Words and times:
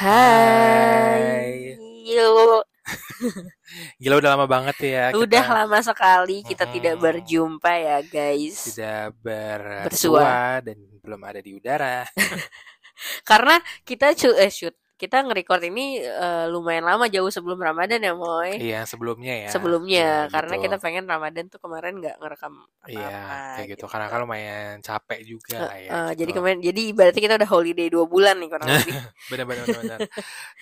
Hai. 0.00 1.76
Yo, 2.08 2.64
Gila 4.00 4.16
udah 4.16 4.30
lama 4.32 4.46
banget 4.48 4.76
ya 4.80 5.04
udah 5.12 5.44
kita 5.44 5.54
lama 5.60 5.78
sekali 5.84 6.40
kita 6.40 6.64
Mm-mm. 6.64 6.74
tidak 6.74 6.94
berjumpa 6.96 7.72
ya 7.76 7.98
guys. 8.00 8.72
tidak 8.72 9.12
Bersua. 9.20 9.84
bersua 9.84 10.32
dan 10.64 10.78
belum 11.04 11.20
ada 11.20 11.40
di 11.44 11.52
udara. 11.52 12.08
Karena 13.28 13.60
kita 13.84 14.16
cu 14.16 14.32
eh 14.36 14.48
shoot, 14.48 14.72
kita 15.00 15.24
nge-record 15.24 15.64
ini 15.72 16.04
eh, 16.04 16.44
lumayan 16.52 16.84
lama 16.84 17.08
jauh 17.08 17.32
sebelum 17.32 17.56
Ramadan 17.56 18.04
ya 18.04 18.12
Moy. 18.12 18.60
Iya 18.60 18.84
sebelumnya 18.84 19.48
ya. 19.48 19.48
Sebelumnya 19.48 20.28
Ya, 20.28 20.28
karena 20.28 20.60
gitu. 20.60 20.64
kita 20.68 20.76
pengen 20.76 21.04
Ramadan 21.08 21.48
tuh 21.48 21.56
kemarin 21.56 21.96
nggak 21.96 22.20
ngerekam 22.20 22.54
Iya 22.84 23.00
apa-apa. 23.00 23.36
kayak 23.56 23.68
gitu 23.72 23.84
karena 23.88 24.06
kan 24.12 24.18
lumayan 24.20 24.74
capek 24.84 25.20
juga 25.24 25.56
lah 25.72 25.76
ya. 25.80 25.90
Jadi 26.12 26.30
gitu. 26.30 26.36
kemarin 26.36 26.58
jadi 26.60 26.80
ibaratnya 26.92 27.22
kita 27.24 27.34
udah 27.40 27.50
holiday 27.50 27.88
dua 27.88 28.04
bulan 28.04 28.36
nih 28.36 28.48
kurang 28.52 28.68
lebih. 28.68 28.92
bener-bener 29.32 29.66
bener. 29.72 29.98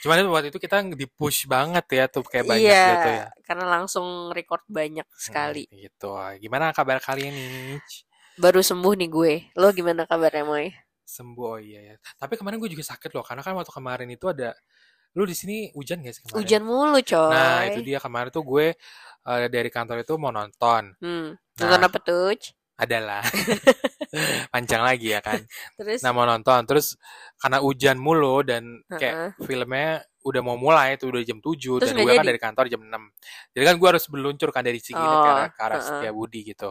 Cuman 0.07 0.17
itu 0.23 0.31
waktu 0.31 0.49
itu 0.55 0.59
kita 0.63 0.77
di 0.95 1.07
push 1.11 1.51
banget 1.51 1.85
ya 1.91 2.05
tuh 2.07 2.23
kayak 2.23 2.47
banyak 2.47 2.63
iya, 2.71 2.87
gitu 2.95 3.09
ya. 3.11 3.27
karena 3.43 3.65
langsung 3.67 4.31
record 4.31 4.63
banyak 4.71 5.07
sekali. 5.19 5.67
Hmm, 5.67 5.79
gitu. 5.83 6.11
Gimana 6.39 6.71
kabar 6.71 7.03
kalian 7.03 7.35
nih? 7.35 7.83
Baru 8.39 8.63
sembuh 8.63 8.95
nih 8.95 9.11
gue. 9.11 9.33
Lo 9.59 9.75
gimana 9.75 10.07
kabarnya 10.07 10.47
Moy? 10.47 10.71
Sembuh 11.09 11.57
oh 11.57 11.59
iya 11.59 11.81
ya. 11.81 11.95
Tapi 12.21 12.37
kemarin 12.37 12.61
gue 12.61 12.69
juga 12.69 12.85
sakit 12.85 13.09
loh 13.17 13.25
karena 13.25 13.41
kan 13.41 13.57
waktu 13.57 13.73
kemarin 13.73 14.09
itu 14.13 14.29
ada 14.29 14.53
lu 15.17 15.25
di 15.25 15.33
sini 15.33 15.73
hujan 15.73 16.05
gak 16.05 16.13
sih 16.13 16.23
kemarin? 16.29 16.37
Hujan 16.45 16.63
mulu 16.69 17.01
coy. 17.01 17.33
Nah, 17.33 17.65
itu 17.73 17.81
dia 17.81 17.97
kemarin 17.97 18.29
tuh 18.29 18.45
gue 18.45 18.77
eh, 19.25 19.47
dari 19.49 19.71
kantor 19.73 20.05
itu 20.05 20.15
mau 20.21 20.29
nonton. 20.29 20.93
Hmm. 21.01 21.33
Nah. 21.33 21.61
Nonton 21.65 21.81
apa 21.89 21.99
tuh? 22.05 22.37
Adalah 22.79 23.25
panjang 24.53 24.83
lagi 24.85 25.17
ya 25.17 25.21
kan. 25.25 25.41
Terus 25.81 26.05
Nah, 26.05 26.13
mau 26.13 26.29
nonton 26.29 26.61
terus 26.69 26.95
karena 27.41 27.59
hujan 27.65 27.97
mulu 27.97 28.45
dan 28.45 28.85
kayak 28.87 29.35
filmnya 29.43 30.05
udah 30.29 30.43
mau 30.45 30.61
mulai 30.61 31.01
tuh 31.01 31.09
udah 31.09 31.25
jam 31.25 31.41
7 31.41 31.81
Terus 31.81 31.91
dan 31.97 32.05
gue 32.05 32.13
kan 32.13 32.27
dari 32.27 32.41
kantor 32.41 32.65
jam 32.69 32.85
6. 32.85 32.93
Jadi 33.57 33.65
kan 33.65 33.75
gue 33.81 33.89
harus 33.89 34.05
meluncur 34.13 34.49
kan 34.53 34.61
dari 34.61 34.77
sini 34.77 35.01
Oh, 35.01 35.25
ke 35.25 35.29
arah, 35.33 35.49
ke 35.49 35.61
arah 35.65 35.79
heeh. 35.81 35.89
Setiabudi 35.89 36.41
gitu. 36.53 36.71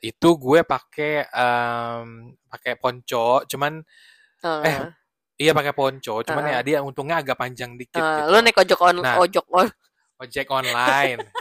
Itu 0.00 0.36
gue 0.36 0.60
pakai 0.62 1.26
em, 1.28 2.34
pakai 2.46 2.74
ponco, 2.76 3.42
cuman 3.44 3.82
eh, 4.42 4.68
eh, 4.68 4.78
iya 5.38 5.52
pakai 5.52 5.72
ponco, 5.72 6.20
cuman 6.20 6.44
Heeh. 6.44 6.54
ya 6.54 6.60
dia 6.62 6.78
untungnya 6.80 7.18
agak 7.18 7.36
panjang 7.36 7.74
dikit 7.74 7.98
eh, 7.98 8.04
gitu. 8.04 8.30
lo 8.30 8.38
naik 8.38 8.58
ojok 8.58 8.80
on 8.82 8.96
Nah. 9.00 9.16
ojok 9.18 9.46
on. 9.50 9.68
Ojek 10.20 10.46
online. 10.48 11.20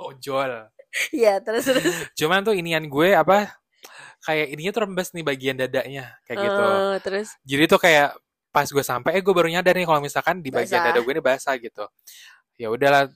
Ojol. 0.00 0.66
Iya, 1.12 1.38
terus 1.44 1.68
terus. 1.68 1.84
Cuman 2.18 2.40
tuh 2.42 2.56
inian 2.56 2.82
gue 2.88 3.12
apa 3.12 3.52
kayak 4.24 4.48
ininya 4.52 4.72
tuh 4.72 4.82
rembes 4.88 5.12
nih 5.12 5.22
bagian 5.22 5.56
dadanya 5.60 6.16
kayak 6.24 6.40
gitu. 6.40 6.64
Eh, 6.66 6.96
terus 7.04 7.28
Jadi 7.44 7.64
tuh 7.68 7.78
kayak 7.78 8.16
pas 8.50 8.66
gue 8.66 8.82
sampai 8.82 9.14
eh 9.14 9.22
gue 9.22 9.30
baru 9.30 9.46
nyadar 9.46 9.76
nih 9.78 9.86
kalau 9.86 10.02
misalkan 10.02 10.42
di 10.42 10.50
bagian 10.50 10.82
Basah. 10.82 10.90
dada 10.90 11.00
gue 11.04 11.12
ini 11.14 11.22
basah 11.22 11.54
gitu. 11.60 11.84
Ya 12.58 12.66
udahlah 12.72 13.06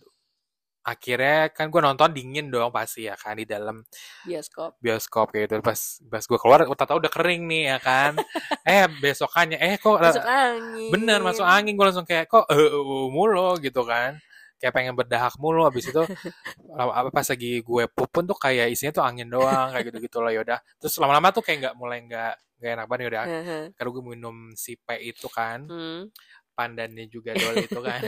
akhirnya 0.84 1.48
kan 1.48 1.72
gue 1.72 1.80
nonton 1.80 2.12
dingin 2.12 2.52
dong 2.52 2.68
pasti 2.68 3.08
ya 3.08 3.16
kan 3.16 3.40
di 3.40 3.48
dalam 3.48 3.80
bioskop. 4.28 4.76
bioskop 4.84 5.32
kayak 5.32 5.48
gitu 5.48 5.64
pas 5.64 5.80
pas 6.12 6.20
gue 6.20 6.38
keluar 6.38 6.60
udah 6.68 6.84
tahu 6.84 7.00
udah 7.00 7.12
kering 7.12 7.48
nih 7.48 7.62
ya 7.72 7.78
kan. 7.80 8.12
Eh 8.68 8.84
besokannya 9.00 9.56
eh 9.60 9.76
kok 9.76 10.00
Masuk 10.00 10.24
angin. 10.24 10.88
bener 10.92 11.20
masuk 11.24 11.44
angin. 11.44 11.72
Gue 11.76 11.86
langsung 11.88 12.04
kayak 12.08 12.28
kok 12.28 12.44
eh 12.52 12.56
eh, 12.56 13.06
mulu? 13.08 13.56
gitu 13.60 13.80
kan. 13.84 14.16
Kayak 14.60 14.72
pengen 14.76 14.94
berdahak 14.96 15.36
mulu. 15.40 15.64
Abis 15.64 15.88
itu 15.88 16.00
apa 16.76 17.08
pas 17.12 17.26
lagi 17.28 17.60
gue 17.60 17.84
pup 17.88 18.08
pun 18.08 18.24
tuh 18.24 18.36
kayak 18.36 18.68
isinya 18.72 18.92
tuh 19.00 19.04
angin 19.04 19.28
doang 19.28 19.72
kayak 19.72 19.88
gitu 19.88 19.98
gitu 20.04 20.18
lah 20.20 20.32
yaudah. 20.32 20.60
Terus 20.80 20.96
lama-lama 21.00 21.32
tuh 21.32 21.40
kayak 21.44 21.58
nggak 21.64 21.74
mulai 21.76 22.00
nggak 22.04 22.34
nggak 22.60 22.70
enak 22.76 22.86
banget 22.88 23.02
yaudah. 23.08 23.24
Heeh. 23.28 23.62
karena 23.76 23.88
gue 23.92 24.04
minum 24.04 24.36
si 24.56 24.72
P 24.76 24.88
itu 25.00 25.28
kan. 25.32 25.64
Hmm. 25.68 26.08
Pandannya 26.54 27.10
juga 27.10 27.34
dol 27.34 27.60
itu 27.60 27.80
kan. 27.82 28.00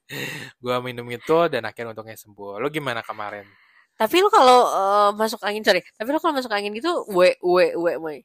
Gue 0.62 0.76
minum 0.82 1.06
itu 1.12 1.38
dan 1.52 1.68
akhirnya 1.68 1.92
untungnya 1.92 2.16
sembuh. 2.16 2.58
Lo 2.58 2.68
gimana 2.72 3.04
kemarin? 3.04 3.44
Tapi 3.96 4.16
lo 4.18 4.28
kalau 4.32 4.60
eh, 4.66 5.10
masuk 5.14 5.40
angin 5.44 5.62
sorry, 5.62 5.84
tapi 5.94 6.08
lo 6.10 6.18
kalau 6.18 6.34
masuk 6.34 6.50
angin 6.50 6.72
gitu 6.74 7.04
we 7.12 7.36
we 7.44 7.76
we 7.76 7.92
Moy. 8.00 8.18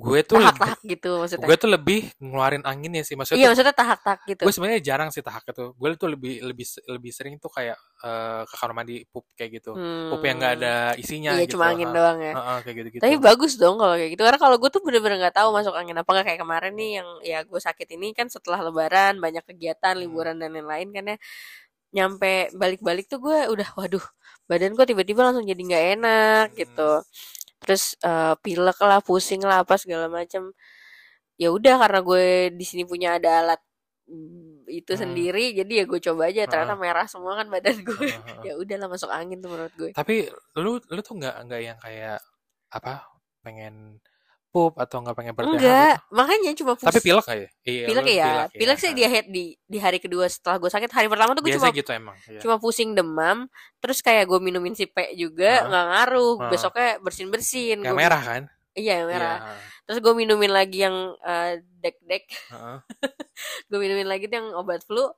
Gue 0.00 0.20
tuh 0.22 0.36
lebih, 0.36 0.48
Tahak-tahak 0.50 0.80
gitu 0.82 1.10
maksudnya. 1.14 1.44
gue 1.44 1.56
tuh 1.56 1.68
lebih 1.68 2.00
ngeluarin 2.16 2.64
anginnya 2.64 3.02
sih 3.02 3.12
maksudnya 3.12 3.36
Iya, 3.36 3.44
tuh, 3.44 3.50
maksudnya 3.52 3.74
tahak-tahak 3.74 4.20
gitu. 4.24 4.42
gue 4.42 4.52
sebenarnya 4.52 4.80
jarang 4.80 5.08
sih 5.08 5.20
tahak 5.20 5.44
itu 5.44 5.64
gue 5.70 5.88
tuh 5.94 6.08
lebih 6.08 6.34
lebih 6.42 6.64
lebih 6.88 7.10
sering 7.10 7.34
tuh 7.36 7.48
kayak 7.48 7.76
eh, 8.00 8.42
ke 8.42 8.54
kamar 8.54 8.72
mandi 8.74 9.04
pup 9.04 9.28
kayak 9.34 9.50
gitu 9.56 9.76
pup 10.08 10.20
yang 10.20 10.36
nggak 10.36 10.54
ada 10.56 10.74
isinya 10.94 11.36
Iya, 11.36 11.44
gitu 11.44 11.54
cuma 11.54 11.68
angin 11.68 11.86
Ha, 11.86 11.94
doang 11.94 12.18
ya. 12.18 12.32
ha, 12.32 12.40
ha, 12.40 12.54
kayak 12.60 12.76
gitu 12.76 12.88
gitu 12.90 13.02
Tapi 13.02 13.14
bagus 13.18 13.52
dong 13.54 13.76
kalau 13.76 13.94
kayak 13.94 14.10
gitu. 14.10 14.22
Karena 14.22 14.38
kalau 14.38 14.56
gue 14.56 14.70
tuh 14.70 14.80
bener-bener 14.80 15.16
nggak 15.18 15.36
tahu 15.36 15.48
masuk 15.50 15.74
angin 15.74 15.94
apa 15.94 16.08
nggak 16.08 16.26
kayak 16.26 16.40
kemarin 16.40 16.72
nih 16.72 16.90
yang 16.96 17.08
ya 17.20 17.38
gue 17.44 17.60
sakit 17.60 17.88
ini 17.92 18.08
kan 18.10 18.26
setelah 18.26 18.58
lebaran 18.62 19.18
banyak 19.18 19.44
kegiatan 19.44 19.92
Hmm. 19.92 20.00
liburan 20.00 20.36
dan 20.36 20.50
lain-lain 20.50 20.88
kan 20.90 21.04
ya. 21.06 21.16
Nyampe 21.90 22.54
balik-balik 22.54 23.04
tuh 23.04 23.18
gue 23.18 23.50
udah 23.50 23.68
waduh 23.74 24.04
badan 24.46 24.74
gue 24.74 24.82
tiba-tiba 24.84 25.22
langsung 25.22 25.42
jadi 25.42 25.58
nggak 25.58 25.84
enak 25.96 26.46
Hmm. 26.48 26.56
gitu. 26.56 26.90
Terus 27.60 27.94
eh, 28.02 28.34
pilek 28.40 28.78
lah, 28.82 29.00
pusing 29.04 29.42
lah 29.44 29.62
apa 29.64 29.76
segala 29.76 30.08
macam. 30.08 30.50
Ya 31.40 31.48
udah 31.52 31.80
karena 31.80 32.00
gue 32.04 32.26
di 32.52 32.64
sini 32.68 32.84
punya 32.84 33.16
ada 33.16 33.40
alat 33.44 33.60
mm, 34.08 34.68
itu 34.68 34.92
Hmm. 34.92 35.02
sendiri 35.02 35.56
jadi 35.56 35.72
ya 35.82 35.84
gue 35.88 36.00
coba 36.04 36.28
aja 36.28 36.44
ternyata 36.46 36.74
Heeh. 36.76 36.82
merah 36.84 37.06
semua 37.08 37.32
kan 37.40 37.48
badan 37.48 37.80
gue 37.80 38.08
Ha, 38.12 38.20
ha, 38.20 38.32
ha. 38.38 38.42
ya 38.44 38.52
udahlah 38.60 38.88
masuk 38.92 39.10
angin 39.10 39.40
tuh 39.40 39.50
menurut 39.50 39.74
gue 39.74 39.90
tapi 39.96 40.28
lu 40.60 40.76
lu 40.78 41.00
tuh 41.00 41.16
nggak 41.16 41.36
nggak 41.48 41.60
yang 41.64 41.78
kayak 41.80 42.18
apa 42.70 43.08
pengen 43.40 43.98
pup 44.50 44.74
atau 44.74 44.98
nggak 44.98 45.14
pengen 45.14 45.32
berdahak 45.32 45.62
enggak 45.62 45.94
makanya 46.10 46.50
cuma 46.58 46.74
tapi 46.74 46.98
pus- 46.98 47.06
pilek 47.06 47.22
kayak 47.22 47.48
iya 47.62 47.86
pilek 47.86 48.02
lu 48.02 48.10
ya 48.10 48.26
pilek 48.50 48.78
sih 48.82 48.90
Ha. 48.90 48.96
di, 48.98 49.04
hari- 49.06 49.30
di 49.30 49.44
di 49.62 49.78
hari 49.78 49.98
kedua 50.02 50.26
setelah 50.26 50.58
gue 50.58 50.66
sakit. 50.66 50.90
Hari 50.90 51.06
pertama 51.06 51.32
tuh 51.32 51.42
gue 51.46 51.54
cuma 51.54 51.70
gitu 51.70 51.90
emang 51.94 52.18
iya. 52.26 52.42
cuma 52.42 52.58
pusing 52.58 52.90
demam 52.92 53.46
terus 53.78 54.02
kayak 54.02 54.26
gue 54.26 54.42
minumin 54.42 54.74
si 54.74 54.90
P 54.90 55.14
juga 55.14 55.62
nggak 55.64 55.84
ngaruh. 55.86 56.34
Hah. 56.36 56.50
besoknya 56.50 56.88
bersin 56.98 57.30
bersin 57.30 57.78
yang 57.80 57.94
merah 57.94 58.18
kan? 58.18 58.42
Iya 58.70 59.02
yang 59.02 59.08
merah. 59.10 59.38
Iya, 59.38 59.54
terus 59.86 59.98
gue 59.98 60.12
minumin 60.14 60.50
lagi 60.50 60.78
yang 60.82 60.96
eh, 61.20 61.52
dek 61.78 61.96
dek 62.02 62.24
ha. 62.50 62.82
gue 63.70 63.78
minumin 63.78 64.06
lagi 64.06 64.26
yang 64.26 64.50
obat 64.52 64.82
flu 64.82 65.10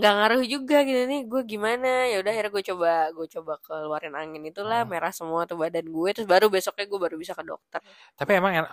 nggak 0.00 0.12
ngaruh 0.16 0.42
juga 0.48 0.76
gitu 0.88 1.00
nih 1.04 1.20
gue 1.28 1.42
gimana 1.44 2.08
ya 2.08 2.24
udah 2.24 2.32
akhirnya 2.32 2.52
gue 2.56 2.64
coba 2.72 2.90
gue 3.12 3.26
coba 3.36 3.52
keluarin 3.60 4.16
angin 4.16 4.42
itulah 4.48 4.82
Hah. 4.82 4.88
merah 4.88 5.12
semua 5.12 5.44
tuh 5.44 5.60
badan 5.60 5.84
gue 5.84 6.08
terus 6.16 6.24
baru 6.28 6.48
besoknya 6.48 6.88
gue 6.88 7.00
baru 7.04 7.16
bisa 7.20 7.36
ke 7.36 7.44
dokter 7.44 7.84
tapi 8.16 8.32
emang 8.40 8.64
enak 8.64 8.72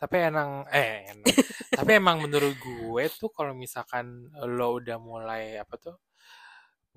tapi 0.00 0.16
emang 0.20 0.64
eh 0.72 1.12
enak. 1.16 1.26
tapi 1.80 1.90
emang 1.96 2.20
menurut 2.20 2.56
gue 2.60 3.04
tuh 3.16 3.32
kalau 3.32 3.56
misalkan 3.56 4.28
lo 4.44 4.76
udah 4.76 4.96
mulai 5.00 5.56
apa 5.56 5.74
tuh 5.80 5.96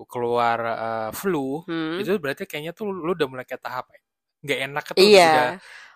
keluar 0.09 0.59
eh, 0.59 1.09
flu 1.15 1.63
Hmm. 1.69 2.01
itu 2.01 2.17
berarti 2.19 2.43
kayaknya 2.49 2.73
tuh 2.75 2.91
lo 2.91 3.11
udah 3.15 3.27
mulai 3.29 3.45
kayak 3.47 3.63
tahap 3.63 3.85
nggak 4.43 4.59
enak 4.67 4.85
tuh 4.91 4.99
iya 4.99 5.31
udah 5.31 5.45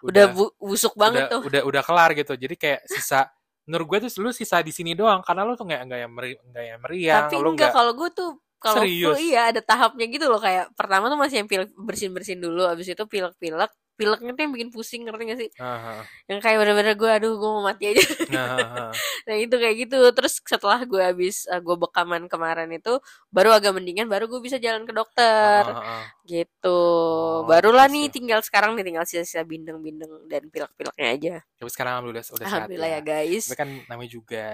udah 0.07 0.25
bu- 0.31 0.55
busuk 0.61 0.93
banget 0.95 1.27
udah, 1.27 1.31
tuh 1.35 1.41
udah 1.51 1.61
udah 1.67 1.81
kelar 1.83 2.09
gitu 2.15 2.33
jadi 2.39 2.55
kayak 2.55 2.81
sisa 2.87 3.27
menurut 3.67 3.85
gue 3.85 4.07
tuh 4.07 4.23
lu 4.23 4.31
sisa 4.31 4.63
di 4.63 4.71
sini 4.71 4.95
doang 4.95 5.19
karena 5.19 5.43
lu 5.43 5.59
tuh 5.59 5.67
nggak 5.67 5.81
nggak 5.91 5.99
yang 5.99 6.13
meri 6.15 6.31
nggak 6.39 6.65
yang 6.65 6.79
meriang 6.79 7.23
Tapi 7.27 7.35
lu 7.35 7.49
enggak 7.51 7.69
nggak 7.69 7.75
kalau 7.75 7.91
gue 7.93 8.09
tuh 8.15 8.31
kalau 8.57 8.81
flu 8.81 9.13
iya 9.21 9.53
ada 9.53 9.61
tahapnya 9.61 10.05
gitu 10.09 10.25
loh 10.31 10.41
kayak 10.41 10.73
pertama 10.73 11.11
tuh 11.11 11.19
masih 11.19 11.43
yang 11.43 11.49
pilek 11.51 11.69
bersin 11.77 12.09
bersin 12.15 12.39
dulu 12.41 12.65
abis 12.65 12.89
itu 12.95 13.03
pilek 13.05 13.35
pilek 13.37 13.69
pileknya 13.97 14.31
tuh 14.37 14.41
yang 14.45 14.53
bikin 14.53 14.69
pusing 14.69 15.01
ngerti 15.09 15.23
gak 15.25 15.39
sih? 15.41 15.49
Ah, 15.57 15.99
ah. 15.99 16.01
yang 16.29 16.37
kayak 16.37 16.61
bener-bener 16.61 16.93
gue 16.93 17.09
aduh 17.09 17.33
gue 17.35 17.49
mau 17.49 17.65
mati 17.65 17.91
aja. 17.91 18.05
Nah, 18.27 18.43
ah, 18.53 18.59
ah. 18.59 18.91
nah 19.25 19.35
itu 19.39 19.55
kayak 19.57 19.75
gitu. 19.87 19.97
Terus 20.13 20.37
setelah 20.45 20.83
gue 20.85 21.01
habis 21.01 21.49
uh, 21.49 21.57
gue 21.57 21.75
bekaman 21.75 22.29
kemarin 22.29 22.69
itu 22.69 23.01
baru 23.33 23.55
agak 23.57 23.73
mendingan 23.73 24.05
baru 24.05 24.29
gue 24.29 24.37
bisa 24.37 24.61
jalan 24.61 24.85
ke 24.85 24.93
dokter. 24.93 25.65
Ah, 25.65 25.73
ah, 25.73 25.89
ah. 25.99 26.03
gitu. 26.29 26.77
Oh, 26.77 27.49
barulah 27.49 27.89
nih 27.89 28.13
tinggal 28.13 28.45
sekarang 28.45 28.77
nih 28.77 28.85
tinggal 28.85 29.05
sisa-sisa 29.09 29.41
bindeng-bindeng 29.41 30.29
dan 30.29 30.45
pilek-pileknya 30.53 31.07
aja. 31.09 31.35
Tapi 31.57 31.69
sekarang 31.73 31.91
alhamdulillah 31.97 32.25
udah 32.29 32.45
sehat 32.45 32.69
alhamdulillah 32.69 32.89
ya 32.93 33.01
ya. 33.01 33.01
guys. 33.01 33.45
Tapi 33.49 33.57
kan 33.57 33.69
namanya 33.89 34.09
juga 34.13 34.45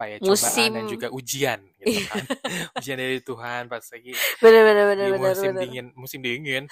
apa 0.00 0.08
ya 0.08 0.16
Musim. 0.24 0.32
cobaan 0.32 0.70
dan 0.72 0.84
juga 0.88 1.06
ujian 1.12 1.58
gitu 1.76 2.00
kan. 2.08 2.24
Ujian 2.80 2.96
dari 2.96 3.20
Tuhan 3.20 3.62
pas 3.68 3.84
lagi 3.84 4.12
bener-bener 4.40 4.80
di 4.80 4.88
bener-bener 4.96 5.20
musim 5.20 5.44
bener. 5.52 5.60
dingin 5.60 5.86
musim 5.92 6.18
dingin 6.24 6.64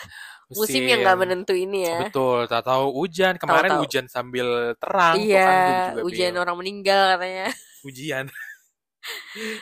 musim 0.48 0.80
yang 0.80 1.04
nggak 1.04 1.18
menentu 1.18 1.52
ini 1.52 1.84
ya. 1.84 2.08
Betul 2.08 2.48
tak 2.48 2.64
tahu 2.64 2.88
hujan. 2.96 3.36
Kemarin 3.36 3.68
Tahu-tahu. 3.68 3.84
hujan 3.84 4.04
sambil 4.08 4.48
terang 4.80 5.20
iya 5.20 5.92
juga 5.92 6.08
ujian 6.08 6.32
bingung. 6.32 6.40
orang 6.40 6.56
meninggal 6.56 7.02
katanya. 7.12 7.46
Ujian. 7.88 8.24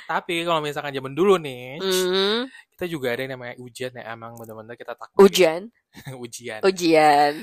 Tapi 0.07 0.35
kalau 0.43 0.63
misalkan 0.63 0.91
zaman 0.91 1.13
dulu 1.13 1.35
nih 1.37 1.79
Hmm, 1.79 2.47
kita 2.71 2.87
juga 2.87 3.13
ada 3.13 3.21
yang 3.21 3.35
namanya 3.35 3.55
ujian 3.59 3.91
ya 3.93 4.15
emang 4.15 4.39
bener-bener 4.39 4.75
kita 4.75 4.95
takut 4.95 5.19
ujian? 5.27 5.75
Ujian. 6.15 6.63
Ujian 6.63 7.35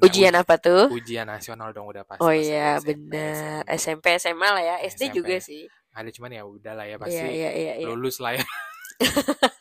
Nah, 0.00 0.08
ujian 0.08 0.32
apa 0.32 0.54
tuh? 0.56 0.88
ujian 0.88 1.28
nasional 1.28 1.76
dong 1.76 1.84
udah 1.92 2.08
pasti 2.08 2.24
oh 2.24 2.32
iya 2.32 2.80
SMP, 2.80 2.96
benar 2.96 3.62
SMP 3.68 4.04
SMP. 4.16 4.24
SMA 4.24 4.48
lah 4.48 4.62
ya 4.64 4.76
SD 4.88 5.02
SMP. 5.12 5.16
juga 5.20 5.36
sih. 5.44 5.62
Ada 5.92 6.08
cuman 6.08 6.30
ya 6.32 6.42
udah 6.48 6.72
lah 6.72 6.86
ya 6.88 6.96
iya 6.96 6.96
pasti 6.96 7.20
iya 7.20 7.50
iya 7.52 7.72
iya. 7.84 7.86
lulus 7.86 8.16
lah 8.24 8.32
ya. 8.40 8.44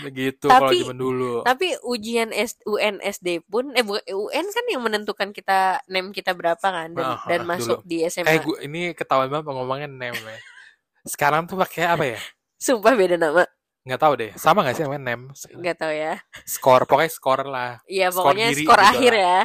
Begitu 0.00 0.48
kalau 0.48 0.72
zaman 0.72 0.96
dulu. 0.96 1.44
Tapi 1.44 1.76
ujian 1.84 2.32
S, 2.32 2.56
UN 2.64 3.00
SD 3.04 3.44
pun 3.44 3.72
eh 3.76 3.84
bukan 3.84 4.00
UN 4.08 4.46
kan 4.48 4.64
yang 4.68 4.82
menentukan 4.84 5.28
kita 5.36 5.84
nem 5.92 6.08
kita 6.12 6.32
berapa 6.32 6.60
kan 6.60 6.96
dan, 6.96 7.04
Ah, 7.04 7.20
dan 7.28 7.44
masuk 7.44 7.84
di 7.84 8.00
SMA. 8.08 8.28
eh 8.28 8.40
gua, 8.40 8.56
ini 8.64 8.96
ketahuan 8.96 9.28
banget 9.28 9.52
ngomongnya 9.52 9.88
nem 9.88 10.16
ya. 10.16 10.38
Sekarang 11.12 11.44
tuh 11.44 11.60
pakai 11.60 11.84
apa 11.84 12.04
ya? 12.16 12.20
Sumpah 12.60 12.96
beda 12.96 13.16
nama. 13.20 13.44
Nggak 13.80 13.96
tahu 13.96 14.12
deh 14.14 14.30
sama 14.36 14.60
nggak 14.60 14.76
sih 14.76 14.84
namanya 14.84 15.02
nem 15.02 15.20
Nggak 15.56 15.76
tahu 15.76 15.88
ya. 15.90 16.14
skor 16.44 16.84
pokoknya 16.84 17.08
skor 17.10 17.40
lah 17.44 17.72
Iya 17.88 18.12
Skor 18.12 18.16
pokoknya 18.28 18.46
skor 18.52 18.76
gitu 18.76 18.90
akhir 18.92 19.12
lah. 19.12 19.24
ya. 19.24 19.38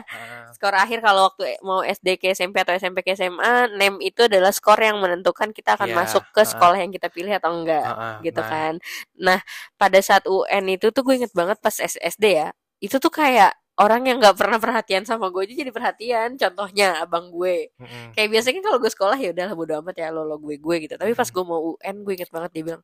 Skor 0.51 0.75
akhir 0.75 0.99
kalau 0.99 1.21
waktu 1.27 1.43
mau 1.61 1.79
SD 1.81 2.07
ke 2.15 2.27
SMP 2.31 2.59
atau 2.59 2.75
SMP 2.75 2.99
ke 2.99 3.15
SMA, 3.15 3.71
nem 3.73 3.95
itu 3.99 4.27
adalah 4.27 4.51
skor 4.51 4.75
yang 4.77 4.99
menentukan 4.99 5.51
kita 5.51 5.75
akan 5.75 5.87
Iya, 5.87 5.95
masuk 5.95 6.23
ke 6.31 6.43
ah. 6.43 6.47
sekolah 6.47 6.77
yang 6.77 6.91
kita 6.91 7.07
pilih 7.07 7.31
atau 7.31 7.51
enggak. 7.55 7.79
ah, 7.81 7.95
ah. 7.95 8.15
gitu 8.19 8.39
Nah, 8.39 8.47
kan. 8.47 8.73
Nah, 9.15 9.39
pada 9.75 9.99
saat 9.99 10.23
UN 10.27 10.65
itu 10.67 10.91
tuh 10.91 11.01
gue 11.01 11.15
inget 11.15 11.31
banget 11.31 11.55
pas 11.59 11.75
SD 11.79 12.25
ya. 12.35 12.51
Itu 12.79 12.99
tuh 12.99 13.11
kayak 13.11 13.55
orang 13.75 14.07
yang 14.07 14.19
nggak 14.19 14.35
pernah 14.35 14.59
perhatian 14.59 15.03
sama 15.03 15.31
gue 15.31 15.47
aja 15.47 15.55
jadi 15.55 15.71
perhatian. 15.71 16.29
Contohnya 16.35 17.03
abang 17.03 17.31
gue. 17.31 17.71
mm-mm. 17.75 18.11
Kayak 18.11 18.29
biasanya 18.31 18.59
kalau 18.63 18.77
gue 18.79 18.91
sekolah 18.91 19.15
ya 19.15 19.31
udahlah 19.31 19.55
bodo 19.55 19.73
amat 19.79 19.95
ya 19.95 20.07
lo 20.11 20.23
lo 20.23 20.35
gue 20.39 20.59
gue 20.59 20.75
gitu. 20.87 20.95
Tapi 20.95 21.11
pas 21.11 21.27
gue 21.27 21.43
mau 21.43 21.75
UN 21.75 21.95
gue 22.03 22.13
inget 22.15 22.31
banget 22.31 22.51
dia 22.51 22.63
bilang 22.63 22.83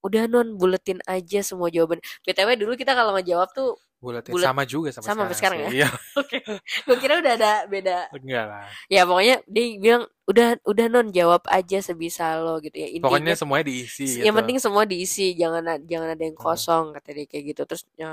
udah 0.00 0.24
non 0.24 0.54
buletin 0.54 0.98
aja 1.04 1.40
semua 1.40 1.68
jawaban. 1.68 1.98
BTW 2.22 2.54
dulu 2.56 2.74
kita 2.74 2.92
kalau 2.92 3.12
ngejawab 3.12 3.50
tuh 3.50 3.74
Buletin. 3.98 4.30
Bulet- 4.30 4.46
sama 4.46 4.62
juga 4.62 4.94
sama, 4.94 5.02
sama 5.02 5.20
sampai 5.26 5.34
sekarang 5.34 5.58
sih. 5.66 5.82
Iya, 5.82 5.90
oke. 6.22 6.38
gue 6.86 6.96
kira 6.96 7.18
udah 7.18 7.32
ada 7.34 7.52
beda. 7.66 8.06
enggak 8.14 8.44
lah. 8.46 8.70
Ya 8.86 9.02
pokoknya 9.02 9.42
dia 9.44 9.64
bilang 9.74 10.04
udah 10.24 10.48
udah 10.62 10.86
non 10.86 11.10
jawab 11.10 11.42
aja 11.44 11.82
sebisa 11.82 12.38
lo 12.38 12.62
gitu 12.62 12.78
ya. 12.78 12.86
Intinya 12.88 13.10
Pokoknya 13.10 13.34
semuanya 13.34 13.66
diisi 13.66 14.06
gitu. 14.06 14.22
yang 14.22 14.38
penting 14.38 14.62
semua 14.62 14.86
diisi 14.86 15.34
jangan 15.34 15.82
jangan 15.82 16.14
ada 16.14 16.22
yang 16.22 16.32
Hmm. 16.32 16.46
kosong 16.46 16.84
kata 16.94 17.08
dia 17.10 17.26
kayak 17.26 17.44
gitu 17.48 17.62
terus 17.64 17.82
eh, 17.98 18.06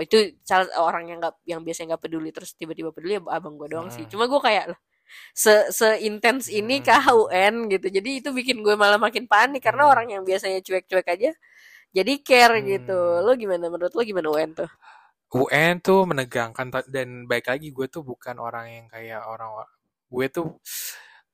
itu 0.00 0.16
salah 0.42 0.64
orang 0.78 1.04
yang 1.06 1.18
nggak 1.20 1.34
yang 1.44 1.60
biasanya 1.60 1.92
nggak 1.92 2.02
peduli 2.02 2.32
terus 2.32 2.50
tiba-tiba 2.54 2.88
peduli 2.88 3.12
ya 3.14 3.22
abang 3.28 3.52
gue 3.54 3.68
doang 3.68 3.92
sih 3.92 4.02
Hmm. 4.02 4.10
cuma 4.10 4.24
gue 4.24 4.40
kayak 4.40 4.64
loh 4.72 4.78
se 5.34 5.70
seintens 5.72 6.48
ini 6.52 6.80
Hmm. 6.80 6.86
kah 6.86 7.04
UN 7.14 7.68
gitu 7.72 7.86
jadi 7.92 8.10
itu 8.22 8.30
bikin 8.34 8.60
gue 8.64 8.74
malah 8.78 8.98
makin 9.00 9.24
panik 9.30 9.62
karena 9.64 9.86
Hmm. 9.86 9.92
orang 9.92 10.06
yang 10.14 10.22
biasanya 10.26 10.60
cuek-cuek 10.64 11.06
aja 11.08 11.30
jadi 11.94 12.12
care 12.24 12.56
gitu 12.64 12.96
Hmm. 12.96 13.24
lo 13.26 13.32
gimana 13.36 13.66
menurut 13.72 13.92
lo 13.96 14.02
gimana 14.04 14.28
UN 14.32 14.50
tuh 14.56 14.70
UN 15.28 15.76
tuh 15.84 16.08
menegangkan 16.08 16.72
dan 16.88 17.28
baik 17.28 17.52
lagi 17.52 17.68
gue 17.68 17.86
tuh 17.92 18.00
bukan 18.00 18.36
orang 18.40 18.66
yang 18.72 18.86
kayak 18.88 19.20
orang 19.28 19.52
gue 20.08 20.26
tuh 20.32 20.56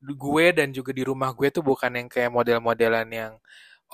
gue 0.03 0.47
dan 0.53 0.69
juga 0.75 0.91
di 0.91 1.03
rumah 1.07 1.31
gue 1.33 1.49
tuh 1.55 1.63
bukan 1.63 1.95
yang 1.95 2.09
kayak 2.11 2.31
model-modelan 2.35 3.09
yang 3.09 3.33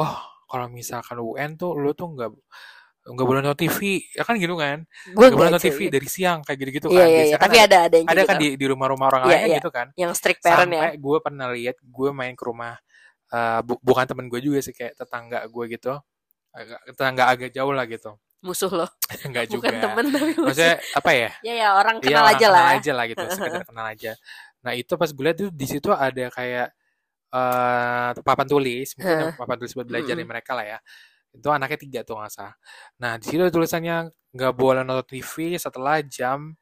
oh 0.01 0.17
kalau 0.49 0.67
misalkan 0.73 1.21
UN 1.21 1.55
tuh 1.61 1.77
lu 1.79 1.93
tuh 1.95 2.09
nggak 2.17 2.33
nggak 3.01 3.27
boleh 3.27 3.41
nonton 3.41 3.59
TV 3.59 3.79
ya 4.13 4.23
kan 4.23 4.35
gitu 4.37 4.55
kan? 4.55 4.85
Gue 5.17 5.25
nggak 5.29 5.39
boleh 5.41 5.51
nonton 5.51 5.65
TV 5.65 5.79
cuy. 5.79 5.89
dari 5.89 6.09
siang 6.09 6.39
kayak 6.45 6.59
gitu-gitu 6.61 6.87
iya 6.89 7.01
kan 7.01 7.09
iya 7.09 7.23
iya. 7.25 7.37
kan 7.37 7.41
tapi 7.49 7.57
ada 7.59 7.77
ada 7.89 7.97
yang 7.97 8.07
ada 8.07 8.13
kayak 8.15 8.29
kan 8.29 8.37
gitu. 8.37 8.45
di 8.45 8.49
di 8.61 8.67
rumah-rumah 8.69 9.07
orang 9.09 9.23
Iya, 9.23 9.29
lain 9.29 9.41
kan 9.41 9.49
iya. 9.49 9.59
gitu 9.59 9.71
kan. 9.73 9.87
Yang 9.97 10.13
strict 10.21 10.41
parent 10.45 10.71
ya. 10.71 10.81
Sampai 10.85 10.99
gue 11.01 11.17
pernah 11.25 11.47
lihat 11.51 11.77
gue 11.81 12.09
main 12.13 12.35
ke 12.37 12.45
rumah 12.45 12.75
eh, 13.31 13.61
bu- 13.65 13.81
bukan 13.81 14.05
temen 14.05 14.27
gue 14.29 14.41
juga 14.43 14.59
sih 14.61 14.75
kayak 14.77 14.93
tetangga 15.01 15.39
gue 15.49 15.65
gitu. 15.71 15.93
Agak, 16.51 16.81
tetangga 16.93 17.23
agak 17.31 17.51
jauh 17.55 17.73
lah 17.73 17.87
gitu. 17.87 18.11
Musuh 18.41 18.69
lo. 18.73 18.87
Nggak 19.31 19.45
juga. 19.49 19.69
bukan 19.69 19.75
temen 19.81 20.05
tapi 20.13 20.31
musuh. 20.37 20.45
Maksudnya 20.53 20.75
apa 20.93 21.11
ya? 21.17 21.31
Ya 21.41 21.55
ya 21.57 21.69
orang 21.73 21.97
Iya, 21.99 22.05
kenal 22.05 22.21
orang 22.21 22.31
aja 22.31 22.47
kenal 22.47 22.53
lah 22.53 22.73
aja 22.77 22.93
lah 22.93 23.05
gitu 23.09 23.25
sekedar 23.33 23.63
kenal 23.65 23.87
aja. 23.89 24.13
Nah 24.61 24.73
itu 24.77 24.93
pas 24.95 25.09
gue 25.09 25.25
lihat 25.25 25.37
tuh 25.41 25.49
di 25.49 25.67
situ 25.67 25.89
ada 25.89 26.25
kayak 26.29 26.69
eh 27.31 28.11
papan 28.21 28.47
tulis. 28.47 28.89
Mungkin 28.99 29.39
papan 29.39 29.57
tulis 29.57 29.73
buat 29.73 29.87
belajar 29.87 30.15
Mm-mm. 30.15 30.29
mereka 30.29 30.53
lah 30.53 30.67
ya 30.67 30.81
itu 31.31 31.49
anaknya 31.49 31.79
tiga 31.79 32.01
tuh 32.03 32.17
nggak 32.17 32.33
salah 32.33 32.55
nah 32.97 33.15
di 33.15 33.25
situ 33.25 33.41
ada 33.41 33.51
tulisannya 33.51 33.97
nggak 34.31 34.53
boleh 34.53 34.83
nonton 34.83 35.07
TV 35.09 35.55
setelah 35.55 36.03
jam 36.03 36.55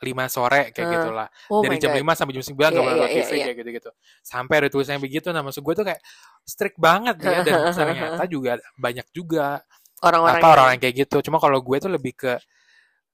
5 0.00 0.08
sore 0.26 0.72
kayak 0.72 0.86
Hah. 0.86 0.92
gitulah 0.96 1.28
oh 1.48 1.60
dari 1.60 1.76
jam 1.76 1.92
god 1.92 2.00
5 2.02 2.18
sampai 2.18 2.32
jam 2.32 2.44
9 2.44 2.56
nggak 2.56 2.72
Iya, 2.72 2.80
boleh 2.80 2.94
nonton 2.96 3.10
iya, 3.10 3.18
TV 3.20 3.30
iya. 3.30 3.44
kayak 3.44 3.56
gitu-gitu 3.58 3.90
sampai 4.20 4.54
ada 4.56 4.68
tulisannya 4.68 5.00
begitu 5.00 5.28
nah 5.28 5.42
maksud 5.42 5.60
gue 5.60 5.74
tuh 5.74 5.84
kayak 5.84 6.00
strict 6.42 6.76
banget 6.76 7.16
ya 7.20 7.44
dan 7.44 7.52
ternyata 7.76 8.24
juga 8.24 8.52
banyak 8.74 9.06
juga 9.10 9.60
orang-orang 10.00 10.32
apa 10.32 10.40
yang- 10.40 10.54
orang 10.56 10.66
yang 10.72 10.80
kayak 10.80 10.96
gitu 10.98 11.16
cuma 11.22 11.36
kalau 11.36 11.60
gue 11.60 11.76
tuh 11.76 11.92
lebih 11.92 12.16
ke 12.16 12.32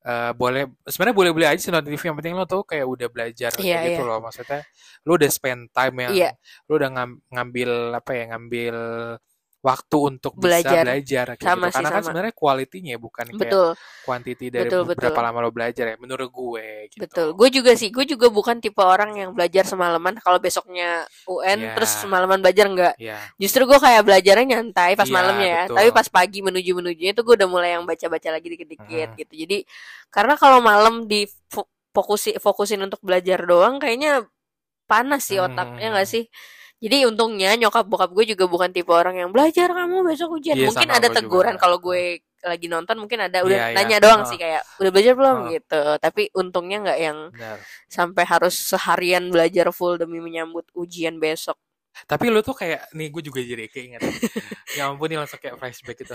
eh, 0.07 0.31
boleh 0.33 0.63
sebenarnya 0.85 1.17
boleh 1.19 1.31
boleh 1.35 1.49
aja 1.51 1.59
sih 1.59 1.73
nonton 1.75 1.91
TV 1.91 2.03
yang 2.07 2.17
penting 2.17 2.35
lo 2.35 2.47
tuh 2.47 2.63
kayak 2.63 2.87
udah 2.87 3.09
belajar 3.11 3.51
Iya, 3.51 3.59
kayak 3.59 3.83
gitu 3.85 4.01
iya. 4.01 4.09
loh 4.09 4.19
maksudnya 4.23 4.61
lo 5.03 5.13
udah 5.13 5.31
spend 5.31 5.61
time 5.71 5.97
yang 5.99 6.13
Iya. 6.15 6.31
lo 6.65 6.79
udah 6.79 6.91
ngam- 6.95 7.21
ngambil 7.29 7.71
apa 7.93 8.11
ya 8.15 8.25
ngambil 8.31 8.77
waktu 9.67 9.97
untuk 10.15 10.39
bisa 10.39 10.63
Belajar. 10.63 10.83
belajar 10.87 11.27
kayak 11.35 11.43
Sama 11.43 11.59
gitu 11.59 11.67
sih, 11.67 11.75
karena 11.75 11.91
kan 11.91 12.03
sebenarnya 12.07 12.35
kualitinya 12.39 12.91
ya, 12.95 13.01
bukan 13.03 13.25
kayak 13.27 13.41
betul 13.43 13.69
quantity 14.07 14.47
dari 14.47 14.71
Betul, 14.71 14.83
berapa 14.87 15.11
betul. 15.11 15.25
lama 15.27 15.39
lo 15.43 15.51
belajar 15.51 15.85
ya 15.91 15.97
menurut 15.99 16.31
gue 16.31 16.67
gitu 16.87 17.01
Betul. 17.03 17.29
Gue 17.35 17.49
juga 17.51 17.73
sih. 17.75 17.91
Gue 17.91 18.07
juga 18.07 18.31
bukan 18.31 18.63
tipe 18.63 18.79
orang 18.79 19.11
yang 19.19 19.31
belajar 19.35 19.67
semalaman. 19.67 20.15
Kalau 20.23 20.39
besoknya 20.39 21.03
UN 21.27 21.59
Iya. 21.59 21.75
terus 21.75 21.91
semalaman 21.99 22.39
belajar 22.39 22.71
enggak. 22.71 22.95
ya 22.97 23.19
Justru 23.35 23.67
gue 23.67 23.75
kayak 23.75 24.07
belajarnya 24.07 24.47
nyantai 24.47 24.95
pas 24.95 25.11
Iya, 25.11 25.15
malamnya 25.19 25.49
ya. 25.51 25.63
betul. 25.67 25.77
Tapi 25.83 25.89
pas 25.91 26.07
pagi 26.07 26.39
menuju 26.39 26.71
menujunya 26.73 27.11
itu 27.11 27.23
gue 27.27 27.35
udah 27.35 27.49
mulai 27.51 27.71
yang 27.75 27.83
baca-baca 27.83 28.29
lagi 28.31 28.47
dikit-dikit 28.47 29.09
Mhm. 29.11 29.19
gitu. 29.19 29.33
Jadi 29.35 29.59
karena 30.07 30.35
kalau 30.39 30.63
malam 30.63 31.11
di 31.11 31.27
fo- 31.51 31.67
fokusi 31.91 32.39
fokusin 32.39 32.79
untuk 32.79 33.03
belajar 33.03 33.43
doang 33.43 33.83
kayaknya 33.83 34.23
panas 34.87 35.27
sih 35.27 35.43
otaknya 35.43 35.91
Mhm. 35.91 35.93
nggak 35.99 36.07
sih? 36.07 36.25
Jadi 36.77 37.09
untungnya 37.09 37.57
nyokap 37.57 37.89
bokap 37.89 38.13
gue 38.13 38.37
juga 38.37 38.45
bukan 38.45 38.69
tipe 38.69 38.93
orang 38.93 39.17
yang 39.17 39.31
belajar 39.33 39.73
kamu 39.73 40.05
besok 40.05 40.37
ujian. 40.37 40.61
Iya, 40.61 40.69
mungkin 40.69 40.91
ada 40.93 41.09
teguran 41.09 41.57
kalau 41.57 41.81
gue 41.81 42.21
lagi 42.45 42.67
nonton 42.69 43.01
mungkin 43.01 43.27
ada 43.27 43.43
udah 43.43 43.59
Iya, 43.59 43.67
iya. 43.73 43.77
nanya 43.81 43.99
doang 43.99 44.23
Oh. 44.23 44.29
sih 44.29 44.37
kayak 44.37 44.61
udah 44.79 44.91
belajar 44.93 45.13
belum 45.17 45.37
Oh. 45.41 45.49
gitu. 45.51 45.83
Tapi 45.99 46.23
untungnya 46.37 46.79
nggak 46.85 46.99
yang 47.01 47.19
benar 47.33 47.59
sampai 47.89 48.25
harus 48.25 48.55
seharian 48.55 49.33
belajar 49.33 49.73
full 49.73 49.97
demi 49.97 50.21
menyambut 50.21 50.69
ujian 50.75 51.17
besok. 51.17 51.57
tapi 52.05 52.29
lu 52.29 52.45
tuh 52.45 52.53
kayak 52.53 52.93
nih 52.93 53.09
gue 53.09 53.23
juga 53.25 53.41
jadi 53.41 53.73
keinget 53.73 54.05
ya 54.77 54.85
ampun 54.85 55.09
nih 55.09 55.17
langsung 55.17 55.41
kayak 55.41 55.57
flashback 55.57 55.97
gitu 55.97 56.13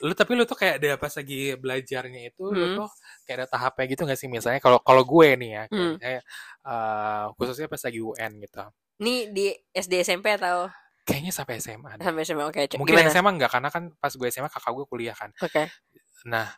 lu 0.00 0.16
tapi 0.16 0.32
lu 0.32 0.48
tuh 0.48 0.56
kayak 0.56 0.80
ada 0.80 0.96
pas 0.96 1.12
lagi 1.12 1.52
belajarnya 1.54 2.32
itu 2.32 2.40
lu 2.48 2.64
Hmm. 2.72 2.76
tuh 2.80 2.88
kayak 3.28 3.36
ada 3.36 3.46
tahapnya 3.52 3.84
gitu 3.84 4.08
gak 4.08 4.16
sih 4.16 4.32
misalnya 4.32 4.64
kalau 4.64 4.80
kalau 4.80 5.04
gue 5.04 5.28
nih 5.36 5.50
ya 5.52 5.62
kayak 5.68 6.22
Hmm. 6.24 6.72
eh, 6.72 7.24
khususnya 7.36 7.68
pas 7.68 7.84
lagi 7.84 8.00
UN 8.00 8.32
gitu 8.40 8.64
Nih 8.98 9.30
di 9.30 9.46
SD 9.74 10.02
SMP 10.02 10.34
atau 10.34 10.66
kayaknya 11.08 11.32
sampai 11.32 11.56
SMA 11.56 11.96
deh. 11.96 12.04
sampai 12.04 12.22
SMA 12.28 12.44
oke 12.44 12.60
cek 12.68 12.76
mungkin 12.76 13.00
gimana? 13.00 13.08
SMA 13.08 13.30
enggak 13.32 13.50
karena 13.56 13.68
kan 13.72 13.84
pas 13.96 14.12
gue 14.12 14.28
SMA 14.28 14.52
kakak 14.52 14.72
gue 14.76 14.84
kuliah 14.84 15.16
kan 15.16 15.32
Oke. 15.40 15.64
nah 16.28 16.52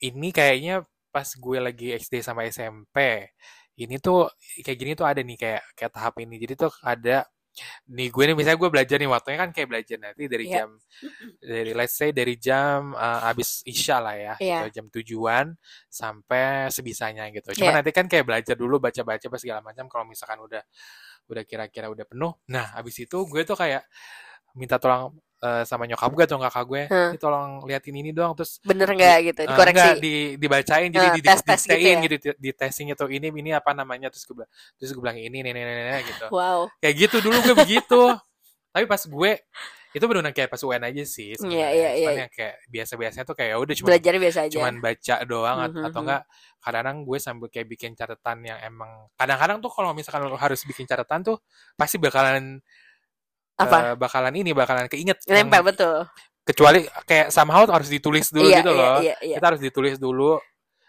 ini 0.00 0.32
kayaknya 0.32 0.88
pas 1.12 1.28
gue 1.28 1.58
lagi 1.60 1.92
SD 1.92 2.24
sama 2.24 2.48
SMP 2.48 3.28
ini 3.76 4.00
tuh 4.00 4.32
kayak 4.64 4.78
gini 4.80 4.92
tuh 4.96 5.04
ada 5.04 5.20
nih 5.20 5.36
kayak 5.36 5.62
kayak 5.76 5.92
tahap 5.92 6.14
ini 6.24 6.40
jadi 6.40 6.54
tuh 6.56 6.72
ada 6.80 7.28
nih 7.90 8.08
gue 8.10 8.24
nih 8.30 8.36
misalnya 8.36 8.58
gue 8.60 8.70
belajar 8.70 8.96
nih 9.00 9.10
waktunya 9.10 9.38
kan 9.38 9.50
kayak 9.50 9.68
belajar 9.70 9.96
nanti 10.00 10.22
dari 10.30 10.44
Iya. 10.46 10.56
jam 10.62 10.68
dari 11.40 11.72
let's 11.74 11.94
say 11.96 12.10
dari 12.10 12.34
jam 12.36 12.92
uh, 12.94 13.28
abis 13.30 13.62
isya 13.66 13.96
lah 14.00 14.14
ya 14.16 14.34
Iya. 14.38 14.58
gitu, 14.68 14.80
jam 14.80 14.86
tujuan 14.90 15.46
sampai 15.88 16.70
sebisanya 16.70 17.26
gitu 17.34 17.52
cuma 17.56 17.70
Iya. 17.72 17.76
nanti 17.82 17.90
kan 17.90 18.06
kayak 18.06 18.24
belajar 18.26 18.54
dulu 18.56 18.78
baca-baca 18.78 19.26
pas 19.26 19.40
segala 19.40 19.60
macam 19.60 19.84
kalau 19.90 20.04
misalkan 20.06 20.38
udah 20.40 20.62
udah 21.30 21.42
kira-kira 21.46 21.86
udah 21.90 22.06
penuh 22.06 22.32
nah 22.48 22.74
abis 22.74 23.04
itu 23.04 23.18
gue 23.26 23.42
tuh 23.46 23.54
kayak 23.54 23.84
minta 24.58 24.76
tolong 24.82 25.14
uh, 25.40 25.62
sama 25.62 25.84
nyokap 25.84 26.10
gue 26.10 26.24
atau 26.24 26.38
kakak 26.38 26.64
gue 26.64 26.82
Hmm. 26.86 27.10
"Ini 27.10 27.18
tolong 27.18 27.50
liatin 27.64 27.94
ini 27.94 28.10
doang 28.10 28.32
terus 28.32 28.60
Bener 28.60 28.86
nggak 28.86 29.16
gitu 29.26 29.40
Eh, 29.40 29.46
dikoreksi? 29.46 29.74
enggak, 29.74 29.94
di, 29.98 30.14
dibacain 30.36 30.88
jadi 30.88 31.00
Eh, 31.02 31.10
di, 31.10 31.20
di, 31.20 31.26
tes-tes 31.26 31.60
gitu 31.62 31.76
ya? 31.76 31.98
gitu, 31.98 32.14
di, 32.16 32.28
di 32.38 32.50
testing 32.52 32.86
itu 32.88 33.04
ini 33.08 33.28
ini 33.30 33.50
apa 33.50 33.72
namanya 33.72 34.08
terus 34.08 34.24
gue 34.24 34.36
bilang 34.36 34.50
terus 34.76 34.90
gue 34.90 35.00
bilang 35.00 35.16
ini 35.16 35.36
ini 35.38 35.50
ini, 35.50 35.60
ini, 35.60 36.00
gitu 36.06 36.26
Wow. 36.28 36.68
kayak 36.76 36.94
gitu 36.98 37.16
dulu 37.20 37.36
gue 37.42 37.56
begitu 37.58 38.00
tapi 38.70 38.84
pas 38.84 39.00
gue 39.00 39.32
itu 39.90 40.04
benar 40.06 40.30
kayak 40.30 40.46
pas 40.46 40.60
UN 40.60 40.86
aja 40.86 41.02
sih 41.02 41.34
sebenarnya 41.34 41.66
Iya, 41.66 41.68
iya, 41.74 41.90
cuman 41.98 41.98
iya. 42.06 42.20
yang 42.20 42.30
kayak 42.30 42.54
biasa 42.70 42.92
biasanya 42.94 43.24
tuh 43.26 43.34
kayak 43.34 43.50
ya 43.50 43.56
udah 43.58 43.74
cuma 43.74 43.86
Belajar 43.90 44.12
biasa 44.14 44.38
aja. 44.40 44.54
cuman 44.54 44.74
baca 44.78 45.14
doang 45.26 45.58
at- 45.58 45.72
Mhm, 45.72 45.82
atau 45.82 45.90
mhm. 45.90 46.04
enggak 46.06 46.22
kadang-kadang 46.60 46.98
gue 47.02 47.18
sambil 47.18 47.48
kayak 47.48 47.66
bikin 47.66 47.92
catatan 47.94 48.38
yang 48.44 48.58
emang 48.62 48.90
kadang-kadang 49.12 49.58
tuh 49.58 49.66
kalau 49.68 49.90
misalkan 49.90 50.22
lo 50.22 50.36
harus 50.36 50.62
bikin 50.62 50.86
catatan 50.86 51.24
tuh 51.24 51.36
pasti 51.74 51.96
bakalan 51.96 52.62
Apa? 53.60 53.76
eh, 53.82 53.94
bakalan 53.94 54.34
ini 54.34 54.50
bakalan 54.50 54.86
keinget 54.86 55.20
yang- 55.24 55.44
Nempel 55.44 55.62
betul. 55.62 55.96
kecuali 56.40 56.80
kayak 57.04 57.28
somehow 57.28 57.62
harus 57.64 57.86
ditulis 57.86 58.26
dulu 58.28 58.48
Iya, 58.48 58.58
gitu 58.58 58.70
iya, 58.70 58.80
loh 58.80 58.94
iya, 58.98 59.14
iya. 59.20 59.36
kita 59.38 59.46
harus 59.46 59.60
ditulis 59.60 59.94
dulu 59.96 60.40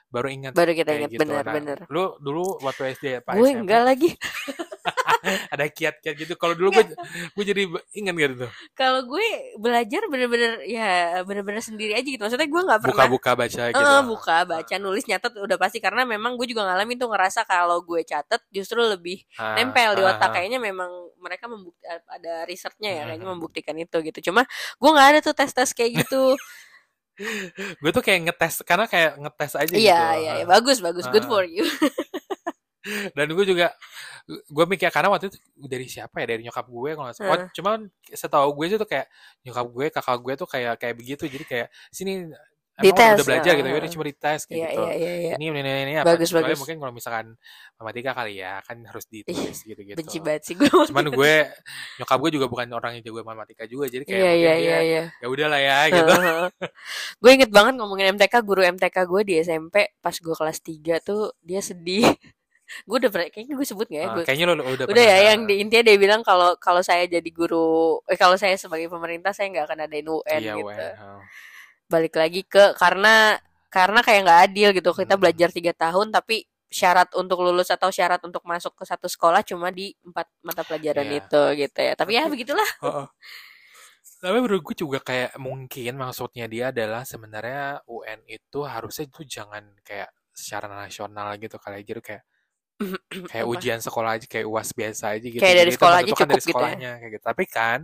baru 0.08 0.28
ingat 0.28 0.52
Baru 0.52 0.72
kita 0.72 0.92
ingat 0.92 1.10
gitu. 1.10 1.22
bener 1.22 1.40
Nah, 1.42 1.54
bener. 1.54 1.78
lu 1.88 2.04
dulu 2.18 2.60
waktu 2.60 2.92
SD 2.92 3.06
apa 3.20 3.32
Gue 3.34 3.48
SMP? 3.50 3.60
enggak 3.62 3.82
lagi. 3.86 4.10
ada 5.54 5.66
kiat-kiat 5.70 6.16
gitu. 6.18 6.34
Kalau 6.36 6.54
dulu 6.58 6.76
gue 6.76 6.86
gue 7.34 7.44
jadi 7.46 7.64
ingat 7.96 8.16
gitu 8.18 8.36
tuh. 8.48 8.52
Kalau 8.74 9.06
gue 9.06 9.26
belajar 9.58 10.02
bener-bener 10.10 10.66
ya 10.66 11.22
bener-bener 11.24 11.62
sendiri 11.62 11.94
aja 11.94 12.06
gitu. 12.06 12.22
Maksudnya 12.22 12.50
gue 12.50 12.62
nggak 12.62 12.80
pernah 12.82 12.96
Buka-buka 13.08 13.32
baca 13.38 13.62
gitu. 13.72 13.80
Eh, 13.82 14.02
buka, 14.06 14.38
baca, 14.46 14.76
nulis, 14.82 15.04
nyatet 15.06 15.34
udah 15.38 15.58
pasti 15.58 15.78
karena 15.80 16.04
memang 16.04 16.36
gue 16.36 16.48
juga 16.50 16.66
ngalamin 16.68 16.98
tuh 16.98 17.10
ngerasa 17.12 17.46
kalau 17.46 17.80
gue 17.86 18.02
catet 18.04 18.42
justru 18.50 18.82
lebih 18.82 19.24
Ah, 19.38 19.56
nempel 19.58 19.96
di 19.98 20.04
ah, 20.04 20.16
otak 20.16 20.30
ah. 20.30 20.34
kayaknya 20.40 20.60
memang 20.60 20.90
mereka 21.22 21.46
membukti 21.46 21.86
ada 21.88 22.44
risetnya 22.50 22.90
ya 22.92 23.04
kayaknya 23.10 23.28
Mhm. 23.30 23.34
membuktikan 23.38 23.76
itu 23.78 23.98
gitu. 24.02 24.32
Cuma 24.32 24.44
gue 24.78 24.90
nggak 24.90 25.08
ada 25.16 25.20
tuh 25.22 25.34
tes-tes 25.38 25.72
kayak 25.78 26.06
gitu. 26.06 26.34
Gue 27.84 27.92
tuh 27.94 28.02
kayak 28.02 28.26
ngetes 28.26 28.66
karena 28.66 28.90
kayak 28.90 29.20
ngetes 29.22 29.54
aja 29.54 29.70
gitu. 29.70 29.78
Iya, 29.84 30.02
iya, 30.18 30.32
iya. 30.42 30.46
Ah. 30.48 30.50
bagus, 30.58 30.82
bagus, 30.82 31.06
good 31.14 31.28
for 31.30 31.46
you. 31.46 31.62
Dan 33.18 33.28
gue 33.32 33.46
juga 33.46 33.68
gue 34.28 34.66
mikir 34.66 34.90
karena 34.90 35.10
waktu 35.10 35.30
itu 35.30 35.38
dari 35.62 35.86
siapa 35.86 36.22
ya 36.22 36.28
dari 36.30 36.42
nyokap 36.42 36.66
gue 36.66 36.90
kalau 36.94 37.06
nggak 37.08 37.18
salah. 37.18 37.48
Cuman 37.52 37.80
setahu 38.08 38.50
gue 38.54 38.66
itu 38.68 38.78
tuh 38.78 38.90
kayak 38.90 39.08
nyokap 39.44 39.66
gue 39.68 39.86
kakak 39.90 40.18
gue 40.20 40.34
tuh 40.38 40.48
kayak 40.48 40.74
kayak 40.78 40.96
begitu 40.96 41.24
jadi 41.26 41.46
kayak 41.46 41.68
sini 41.90 42.30
emang 42.72 42.88
Dites, 42.98 43.14
udah 43.14 43.28
belajar 43.28 43.54
gitu 43.54 43.68
heeh. 43.68 43.78
ya 43.78 43.90
cuma 43.94 44.04
dites 44.08 44.42
kayak 44.48 44.58
Iya, 44.58 44.68
gitu 44.72 44.82
iya, 44.82 44.94
iya, 44.96 45.12
iya. 45.14 45.32
ini 45.38 45.46
ini 45.46 45.60
ini, 45.62 45.72
ini 45.86 45.94
apa 46.02 46.16
Bagus, 46.16 46.32
Kecuali 46.32 46.44
bagus. 46.50 46.60
mungkin 46.64 46.76
kalau 46.82 46.94
misalkan 46.96 47.26
matematika 47.76 48.12
kali 48.16 48.34
ya 48.42 48.54
kan 48.64 48.78
harus 48.82 49.06
ditulis 49.06 49.58
gitu 49.62 49.82
gitu 49.84 49.98
Benci 50.02 50.18
banget 50.18 50.42
sih 50.50 50.56
gue. 50.58 50.66
cuman 50.90 51.06
gue 51.14 51.34
nyokap 52.00 52.18
gue 52.18 52.32
juga 52.32 52.46
bukan 52.50 52.68
orang 52.72 52.92
yang 52.98 53.04
jago 53.06 53.22
matematika 53.22 53.64
juga 53.70 53.86
jadi 53.86 54.02
kayak 54.02 54.18
Iya, 54.18 54.26
mungkin 54.26 54.42
iya, 54.42 54.54
dia 54.56 54.66
iya, 54.66 54.78
iya. 54.82 55.04
ya 55.14 55.28
udahlah 55.30 55.60
ya 55.62 55.78
gitu 55.94 56.14
gue 57.22 57.32
inget 57.32 57.52
banget 57.52 57.74
ngomongin 57.78 58.18
MTK, 58.18 58.34
guru 58.42 58.62
MTK 58.66 58.98
gue 59.06 59.22
di 59.22 59.34
SMP 59.38 59.76
pas 60.00 60.16
gue 60.16 60.34
kelas 60.34 60.58
3 60.58 61.06
tuh 61.06 61.22
dia 61.40 61.62
sedih. 61.62 62.08
Gue 62.82 62.98
udah 62.98 63.10
pernah, 63.10 63.28
kayaknya 63.28 63.54
gue 63.54 63.68
sebut 63.68 63.88
gak 63.88 63.96
ya? 63.96 64.06
Ah, 64.06 64.14
Gue 64.16 64.24
kayaknya 64.24 64.46
lo 64.48 64.54
udah 64.54 64.66
udah 64.66 64.86
pernah- 64.88 65.04
ya 65.04 65.18
yang 65.30 65.40
di 65.44 65.54
intinya 65.60 65.84
dia 65.84 65.98
bilang 65.98 66.22
kalau 66.22 66.56
kalau 66.58 66.82
saya 66.82 67.04
jadi 67.06 67.30
guru 67.30 68.00
eh 68.06 68.16
kalau 68.16 68.36
saya 68.36 68.56
sebagai 68.56 68.88
pemerintah 68.88 69.32
saya 69.32 69.50
nggak 69.50 69.66
akan 69.66 69.80
adain 69.86 70.06
UN 70.06 70.40
iya 70.40 70.54
gitu 70.54 70.68
UN, 70.68 70.94
oh. 70.98 71.22
balik 71.86 72.14
lagi 72.14 72.42
ke 72.44 72.72
karena 72.76 73.36
karena 73.68 74.00
kayak 74.00 74.20
nggak 74.24 74.42
adil 74.46 74.70
gitu 74.72 74.90
kita 74.94 75.14
Hmm. 75.14 75.22
belajar 75.22 75.50
tiga 75.50 75.74
tahun 75.74 76.08
tapi 76.10 76.44
syarat 76.68 77.12
untuk 77.14 77.40
lulus 77.40 77.68
atau 77.68 77.92
syarat 77.92 78.24
untuk 78.24 78.44
masuk 78.44 78.72
ke 78.74 78.84
satu 78.84 79.08
sekolah 79.08 79.44
cuma 79.44 79.70
di 79.70 79.92
empat 80.02 80.28
mata 80.40 80.64
pelajaran 80.64 81.04
Iya. 81.04 81.20
itu 81.20 81.42
gitu 81.60 81.80
ya 81.82 81.94
tapi 81.94 82.16
ya 82.16 82.28
begitulah 82.28 82.70
Oh, 82.80 83.04
oh. 83.04 83.08
Tapi 84.22 84.38
menurut 84.38 84.62
gue 84.64 84.78
juga 84.78 85.02
kayak 85.02 85.34
mungkin 85.36 85.98
maksudnya 85.98 86.46
dia 86.46 86.70
adalah 86.70 87.02
sebenarnya 87.04 87.82
UN 87.90 88.22
itu 88.28 88.62
harusnya 88.64 89.10
itu 89.10 89.26
jangan 89.26 89.66
kayak 89.82 90.14
secara 90.32 90.70
nasional 90.70 91.34
gitu 91.36 91.58
kali 91.58 91.82
jadi 91.82 92.00
kayak 92.00 92.24
kayak 93.30 93.46
Apa? 93.46 93.54
ujian 93.54 93.80
sekolah 93.80 94.10
aja 94.18 94.26
kayak 94.28 94.48
uas 94.48 94.70
biasa 94.72 95.04
aja 95.16 95.28
gitu. 95.28 95.42
Kayak 95.42 95.58
dari 95.66 95.72
sekolah 95.74 95.98
aja 96.02 96.12
cukup 96.12 96.28
dari 96.28 96.36
gitu 96.36 96.42
ya. 96.42 96.54
sekolahnya 96.54 96.92
kayak 97.00 97.12
gitu. 97.16 97.26
Tapi 97.26 97.44
kan 97.48 97.80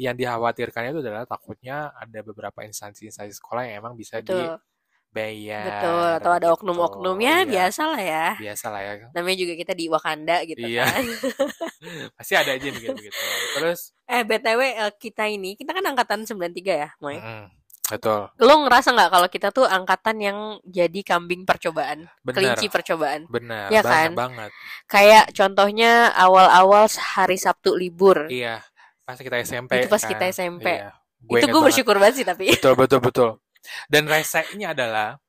yang 0.00 0.16
dikhawatirkan 0.16 0.82
itu 0.90 1.00
adalah 1.04 1.24
takutnya 1.28 1.92
ada 1.92 2.18
beberapa 2.24 2.64
instansi-instansi 2.64 3.36
sekolah 3.36 3.68
yang 3.68 3.84
emang 3.84 3.92
bisa 4.00 4.16
betul 4.24 4.56
dibayar. 5.12 5.64
betul 5.68 6.04
atau 6.16 6.30
ada 6.32 6.46
gitu. 6.48 6.56
oknum-oknum 6.56 7.16
ya 7.20 7.44
Iya, 7.44 7.44
biasa 7.44 7.82
lah 7.84 8.00
ya 8.00 8.26
Biasa 8.40 8.66
lah 8.72 8.80
ya. 8.80 8.92
namanya 9.12 9.36
juga 9.36 9.52
kita 9.60 9.72
di 9.76 9.84
Wakanda 9.92 10.36
gitu 10.48 10.64
Iya. 10.64 10.88
kan 10.88 11.04
Pasti 12.16 12.32
ada 12.32 12.50
aja 12.56 12.68
begitu 12.72 12.96
begitu. 12.96 13.12
Terus 13.60 13.92
eh 14.08 14.22
btw 14.24 14.60
eh, 14.80 14.92
kita 14.96 15.28
ini 15.28 15.52
kita 15.52 15.76
kan 15.76 15.84
angkatan 15.84 16.24
93 16.24 16.64
ya 16.64 16.88
Moy 16.96 17.20
mm, 17.20 17.59
betul. 17.90 18.20
lo 18.38 18.54
ngerasa 18.62 18.88
nggak 18.90 19.10
kalau 19.10 19.28
kita 19.28 19.48
tuh 19.50 19.66
angkatan 19.66 20.16
yang 20.18 20.38
jadi 20.62 21.00
kambing 21.02 21.42
percobaan 21.42 22.06
Benar. 22.22 22.34
kelinci 22.34 22.66
percobaan 22.68 23.26
Benar, 23.26 23.68
banget 23.68 23.84
kan? 23.84 24.10
banget. 24.14 24.50
kayak 24.86 25.24
contohnya 25.30 26.14
awal-awal 26.14 26.86
hari 26.86 27.34
Sabtu 27.34 27.74
libur 27.74 28.30
Iya, 28.30 28.62
pas 29.02 29.18
kita 29.18 29.42
SMP. 29.42 29.82
Itu 29.82 29.90
pas 29.90 29.98
kan. 29.98 30.08
kita 30.08 30.24
SMP. 30.30 30.66
Iya. 30.78 30.94
itu 31.20 31.36
inget 31.36 31.50
gue 31.50 31.62
bersyukur 31.62 31.96
banget 31.98 32.14
sih 32.16 32.26
tapi 32.26 32.54
Betul, 32.54 32.74
betul, 32.74 33.00
betul. 33.02 33.30
Dan 33.92 34.06
resenya 34.06 34.72
adalah 34.72 35.20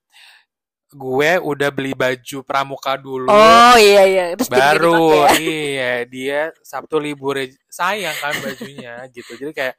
gue 0.91 1.31
udah 1.39 1.69
beli 1.71 1.95
baju 1.95 2.43
pramuka 2.43 2.99
dulu. 2.99 3.31
oh 3.31 3.75
iya 3.79 4.03
iya 4.03 4.25
terus 4.35 4.51
baru 4.51 5.23
ya. 5.23 5.39
iya 5.39 5.91
dia 6.03 6.39
Sabtu 6.59 6.99
libur 6.99 7.39
sayang 7.71 8.11
kan 8.19 8.35
bajunya 8.43 8.99
gitu 9.15 9.39
jadi 9.39 9.51
kayak 9.55 9.75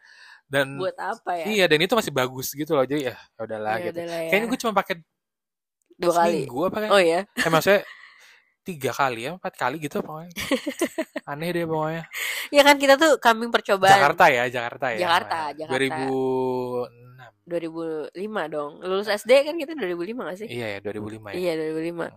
dan 0.53 0.77
buat 0.77 0.93
apa 1.01 1.33
ya? 1.41 1.45
iya 1.49 1.65
dan 1.65 1.81
itu 1.81 1.97
masih 1.97 2.13
bagus 2.13 2.53
gitu 2.53 2.77
loh. 2.77 2.85
Jadi 2.85 3.09
ya 3.09 3.17
ya 3.17 3.41
udahlah 3.41 3.81
Ya 3.81 3.89
gitu. 3.89 3.97
udahlah 4.05 4.19
ya. 4.21 4.29
kayaknya 4.29 4.47
gue 4.53 4.59
cuma 4.61 4.73
pakai 4.77 4.95
dua 5.97 6.13
kali. 6.13 6.41
apa 6.45 6.77
kayak? 6.77 6.93
Oh 6.93 7.01
iya? 7.01 7.21
Eh, 7.25 7.49
maksudnya 7.49 7.81
tiga 8.63 8.93
kali 8.95 9.21
ya 9.27 9.31
empat 9.35 9.55
kali 9.57 9.77
gitu 9.81 10.05
pokoknya. 10.05 10.31
Aneh 11.33 11.49
deh 11.57 11.65
pokoknya. 11.65 12.05
Ya 12.53 12.63
kan 12.63 12.77
kita 12.77 12.95
tuh 13.01 13.17
kambing 13.17 13.49
percobaan. 13.49 13.97
Jakarta 13.97 14.25
ya 14.29 14.45
Jakarta 14.53 14.87
ya. 14.93 14.99
Jakarta, 15.09 15.39
namanya. 15.57 15.59
Jakarta. 15.65 16.05
2006 17.49 18.13
2005 18.13 18.55
dong. 18.55 18.73
Lulus 18.85 19.09
SD 19.11 19.31
kan 19.49 19.55
kita 19.59 19.73
2005 19.75 20.29
gak 20.29 20.39
sih? 20.39 20.49
Iya 20.53 20.67
ya 20.77 20.79
2005 20.85 21.33
ya. 21.33 21.35
Iya 21.35 21.53
2005 21.75 22.13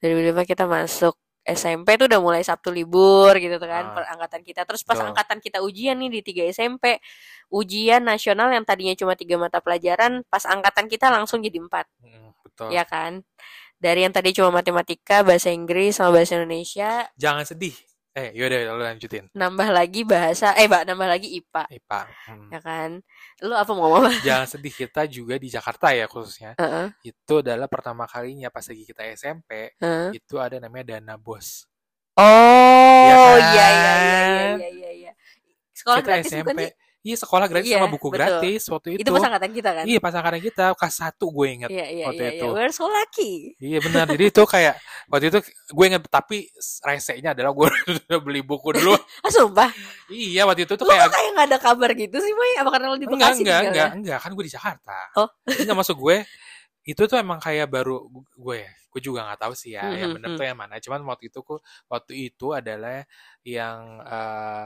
2005 0.00 0.50
kita 0.50 0.64
masuk 0.64 1.14
SMP 1.44 2.00
tuh 2.00 2.08
udah 2.08 2.20
mulai 2.24 2.40
Sabtu 2.40 2.72
libur 2.72 3.36
gitu 3.36 3.60
tuh 3.60 3.68
kan 3.68 3.84
Ah. 3.84 3.92
per 3.92 4.04
angkatan 4.08 4.40
kita. 4.40 4.64
Terus 4.64 4.80
pas 4.80 4.96
Betul. 4.96 5.12
angkatan 5.12 5.38
kita 5.44 5.60
ujian 5.60 5.96
nih 6.00 6.08
di 6.08 6.20
3 6.24 6.48
SMP 6.48 6.98
ujian 7.52 8.00
nasional 8.00 8.48
yang 8.48 8.64
tadinya 8.64 8.96
cuma 8.96 9.12
tiga 9.14 9.36
mata 9.36 9.60
pelajaran 9.60 10.24
pas 10.32 10.42
angkatan 10.48 10.88
kita 10.88 11.12
langsung 11.12 11.44
jadi 11.44 11.60
empat. 11.60 11.84
Mm, 12.00 12.28
betul. 12.42 12.68
Ya 12.72 12.88
kan? 12.88 13.22
Dari 13.76 14.08
yang 14.08 14.14
tadi 14.16 14.32
cuma 14.32 14.48
matematika 14.48 15.20
bahasa 15.20 15.52
Inggris 15.52 16.00
sama 16.00 16.16
bahasa 16.16 16.40
Indonesia. 16.40 17.12
Jangan 17.20 17.44
sedih 17.44 17.76
eh 18.14 18.30
yaudah 18.30 18.58
lo 18.70 18.78
lanjutin. 18.78 19.26
Nambah 19.34 19.68
lagi 19.74 20.06
bahasa 20.06 20.54
eh 20.54 20.70
mbak 20.70 20.86
nambah 20.86 21.08
lagi 21.10 21.28
IPA 21.34 21.66
IPA 21.66 22.00
Hmm. 22.30 22.48
ya 22.54 22.60
kan? 22.62 22.90
Lu 23.42 23.54
apa 23.58 23.70
mau 23.74 23.90
ngomong? 23.90 24.06
Jangan 24.26 24.46
sedih 24.46 24.70
kita 24.70 25.02
juga 25.10 25.34
di 25.34 25.50
Jakarta 25.50 25.90
ya 25.90 26.06
khususnya. 26.06 26.54
Heeh, 26.54 26.86
itu 27.02 27.34
adalah 27.42 27.66
pertama 27.66 28.06
kalinya 28.06 28.48
pas 28.54 28.62
lagi 28.62 28.86
kita 28.86 29.02
SMP 29.18 29.74
heeh. 29.82 30.08
itu 30.14 30.34
ada 30.38 30.62
namanya 30.62 30.94
dana 30.96 31.18
bos. 31.18 31.66
Oh 32.14 32.22
Ya 33.10 33.16
kan? 33.18 33.38
iya 33.50 33.66
iya 33.74 33.94
iya 33.98 34.46
iya 34.54 34.68
iya. 34.70 34.90
Iya 34.94 35.12
sekolah 35.74 35.98
kita 35.98 36.08
gratis 36.14 36.30
SMP 36.30 36.46
bukan 36.46 36.56
sih 36.62 36.70
iya 37.04 37.16
sekolah 37.20 37.44
gratis 37.46 37.68
Iya, 37.68 37.76
sama 37.78 37.92
buku 37.92 38.08
betul. 38.08 38.16
gratis 38.16 38.62
waktu 38.66 38.88
itu, 38.96 39.00
itu. 39.04 39.10
pas 39.12 39.24
angkatan 39.28 39.50
kita 39.52 39.70
kan? 39.76 39.84
Iya 39.84 39.98
pas 40.00 40.14
angkatan 40.16 40.40
kita. 40.40 40.64
Kelas 40.72 40.94
satu 40.96 41.26
gue 41.28 41.46
inget 41.52 41.68
iya 41.68 41.86
iya 41.92 42.04
waktu 42.08 42.22
iya 42.24 42.32
itu. 42.40 42.46
iya. 42.48 42.54
We're 42.56 42.72
so 42.72 42.88
lucky. 42.88 43.32
Iya 43.60 43.78
benar. 43.78 44.04
Jadi 44.08 44.24
itu 44.32 44.42
kayak 44.42 44.74
waktu 45.06 45.24
itu 45.28 45.38
gue 45.68 45.84
inget 45.84 46.02
tapi 46.08 46.36
resenya 46.80 47.36
adalah 47.36 47.52
gue 47.52 47.68
udah 48.08 48.18
beli 48.18 48.40
buku 48.40 48.72
dulu. 48.72 48.96
Ah 49.20 49.28
sumpah? 49.28 49.68
Iya 50.08 50.48
waktu 50.48 50.64
itu 50.64 50.74
tuh 50.74 50.86
kayak 50.88 51.06
kok 51.06 51.14
kayak 51.14 51.30
nggak 51.36 51.46
ada 51.52 51.58
kabar 51.60 51.90
gitu 51.92 52.16
sih 52.18 52.32
Boy? 52.32 52.50
Apa 52.64 52.70
karena 52.72 52.86
lu 52.88 52.96
di 52.96 53.04
enggak 53.04 53.20
Bekasi 53.20 53.40
enggak 53.44 53.60
tinggalnya? 53.60 53.68
enggak 53.68 53.90
enggak. 54.00 54.18
Kan 54.24 54.30
gue 54.32 54.44
di 54.48 54.52
Jakarta. 54.56 54.98
Oh. 55.20 55.28
enggak 55.44 55.76
masuk 55.76 55.96
gue. 56.00 56.16
Itu 56.84 57.02
tuh 57.04 57.20
emang 57.20 57.36
kayak 57.38 57.68
baru 57.68 58.08
gue 58.40 58.60
gue 58.64 59.02
juga 59.02 59.26
nggak 59.26 59.40
tahu 59.42 59.52
sih 59.58 59.74
ya 59.74 59.90
yang 59.90 60.14
Hmm, 60.14 60.22
bener 60.22 60.28
hmm, 60.32 60.38
tuh 60.38 60.44
yang 60.46 60.54
mana. 60.56 60.74
Cuman 60.80 61.00
waktu 61.04 61.26
itu 61.28 61.40
waktu 61.90 62.12
itu 62.30 62.46
adalah 62.54 63.02
yang 63.42 64.00
eh, 64.00 64.64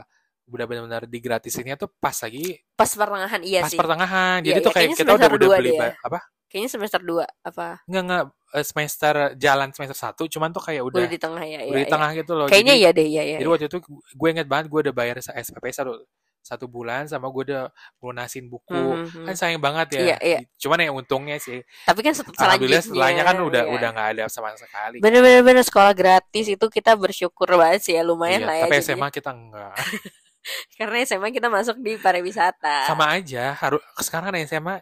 udah 0.49 0.65
benar-benar 0.65 1.03
digratisinnya 1.05 1.77
tuh 1.77 1.89
pas 2.01 2.17
lagi 2.17 2.57
pas 2.73 2.89
pertengahan 2.89 3.41
iya 3.45 3.61
pas 3.63 3.71
sih 3.71 3.77
pertengahan 3.77 4.39
Iya, 4.41 4.47
jadi 4.49 4.59
iya, 4.59 4.65
tuh 4.65 4.71
kayak 4.73 4.89
kayaknya 4.89 4.97
kita 4.97 5.11
udah 5.13 5.29
udah 5.29 5.39
dua 5.39 5.55
beli 5.61 5.69
deh 5.71 5.77
ya. 5.77 5.91
apa 6.01 6.19
kayaknya 6.49 6.69
semester 6.73 7.01
2 7.05 7.21
apa 7.45 7.67
enggak 7.85 8.03
enggak 8.09 8.23
eh, 8.57 8.65
semester 8.65 9.15
jalan 9.37 9.69
semester 9.69 9.97
satu 9.97 10.23
cuman 10.25 10.49
tuh 10.49 10.63
kayak 10.65 10.81
udah 10.81 11.05
udah 11.05 11.11
di 11.13 11.19
tengah 11.21 11.43
ya 11.45 11.59
udah 11.61 11.77
iya, 11.77 11.85
di 11.85 11.93
tengah 11.93 12.09
gitu 12.17 12.31
loh 12.33 12.45
iya. 12.49 12.51
kayaknya 12.51 12.73
jadi, 12.75 12.81
iya 12.81 12.89
deh 12.89 13.07
iya 13.07 13.23
iya 13.23 13.37
jadi 13.37 13.49
waktu 13.53 13.65
itu 13.69 13.77
gue 14.17 14.27
inget 14.33 14.47
banget 14.49 14.65
gue 14.73 14.79
udah 14.89 14.95
bayar 14.97 15.15
SPP 15.21 15.65
satu 15.69 15.93
satu 16.39 16.65
bulan 16.65 17.05
sama 17.05 17.29
gue 17.29 17.53
udah 17.53 17.69
lunasin 18.01 18.49
buku 18.49 18.73
Hmm, 18.73 19.05
hmm, 19.05 19.25
kan 19.29 19.33
hmm. 19.35 19.39
sayang 19.39 19.61
banget 19.61 19.87
ya 19.93 20.01
Iya, 20.01 20.17
iya. 20.25 20.39
cuman 20.57 20.81
ya 20.81 20.89
untungnya 20.89 21.37
sih 21.37 21.61
tapi 21.85 21.99
kan 22.01 22.15
alhamdulillah 22.17 22.33
selanjutnya 22.39 22.81
setelahnya 22.81 23.23
kan 23.27 23.37
udah 23.45 23.63
iya. 23.69 23.73
udah 23.75 23.89
nggak 23.93 24.09
ada 24.17 24.23
sama 24.31 24.49
sekali 24.57 24.97
bener-bener 25.03 25.45
bener 25.45 25.63
sekolah 25.67 25.93
gratis 25.93 26.49
itu 26.49 26.65
kita 26.71 26.97
bersyukur 26.97 27.45
banget 27.53 27.85
sih 27.85 27.93
ya 27.93 28.01
lumayan 28.01 28.41
Iya, 28.41 28.47
lah 28.49 28.55
ya 28.55 28.63
tapi 28.65 28.75
jadinya. 28.81 28.87
SMA 28.89 29.07
kita 29.13 29.29
enggak 29.35 29.73
karena 30.73 31.01
SMA 31.01 31.29
kita 31.29 31.47
masuk 31.47 31.77
di 31.77 31.95
pariwisata 31.95 32.85
sama 32.85 33.11
aja 33.11 33.53
harus 33.53 33.81
sekarang 33.97 34.29
ada 34.29 34.41
SMA 34.41 34.75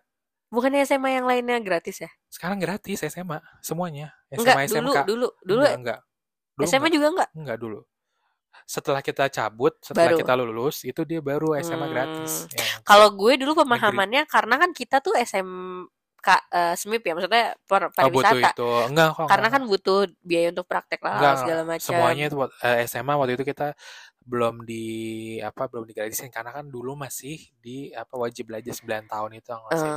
bukannya 0.48 0.82
SMA 0.82 1.10
yang 1.14 1.26
lainnya 1.26 1.60
gratis 1.60 2.00
ya 2.00 2.10
sekarang 2.28 2.58
gratis 2.58 3.04
SMA 3.04 3.40
semuanya 3.60 4.16
SMA 4.30 4.44
enggak 4.44 4.68
dulu 4.70 4.92
SMK 4.92 5.00
dulu 5.04 5.28
dulu 5.42 5.60
enggak 5.60 5.76
enggak 5.76 6.00
dulu 6.54 6.66
SMA 6.66 6.78
enggak, 6.80 6.94
juga 6.94 7.08
enggak 7.10 7.30
enggak 7.34 7.58
dulu 7.58 7.80
setelah 8.66 9.00
kita 9.00 9.30
cabut 9.30 9.74
setelah 9.80 10.12
Baru. 10.12 10.20
kita 10.20 10.34
lulus 10.36 10.82
itu 10.82 11.02
dia 11.04 11.20
baru 11.20 11.56
SMA 11.58 11.78
Hmm. 11.80 11.94
gratis 11.94 12.50
Ya, 12.50 12.64
Kalau 12.82 13.14
gue 13.14 13.38
dulu 13.38 13.54
pemahamannya 13.58 14.26
karena 14.26 14.56
kan 14.58 14.72
kita 14.72 14.98
tuh 14.98 15.14
SMK 15.14 16.28
eh, 16.50 16.74
SMIP 16.74 17.00
ya 17.02 17.14
maksudnya 17.14 17.46
per- 17.62 17.88
oh, 17.88 18.10
butuh 18.10 18.28
pariwisata. 18.28 18.50
itu 18.52 18.70
enggak 18.90 19.10
kok 19.14 19.28
karena 19.28 19.48
enggak. 19.48 19.56
kan 19.56 19.64
butuh 19.64 20.00
biaya 20.20 20.48
untuk 20.50 20.66
praktek 20.66 21.00
lah 21.00 21.16
Enggak, 21.16 21.36
segala 21.40 21.62
macam. 21.66 21.86
semuanya 21.86 22.24
itu 22.26 22.36
eh, 22.42 22.78
SMA 22.86 23.14
waktu 23.14 23.34
itu 23.36 23.46
kita 23.46 23.68
belum 24.28 24.68
di 24.68 24.86
apa 25.40 25.72
belum 25.72 25.88
digratisin 25.88 26.28
karena 26.28 26.52
kan 26.52 26.68
dulu 26.68 27.00
masih 27.00 27.40
di 27.64 27.96
apa 27.96 28.12
wajib 28.20 28.52
belajar 28.52 28.76
9 28.76 29.08
tahun 29.08 29.32
itu 29.40 29.48
nggak 29.50 29.78
sih? 29.80 29.94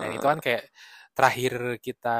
Dan 0.00 0.08
itu 0.16 0.24
kan 0.24 0.40
kayak 0.40 0.64
terakhir 1.14 1.52
kita 1.78 2.18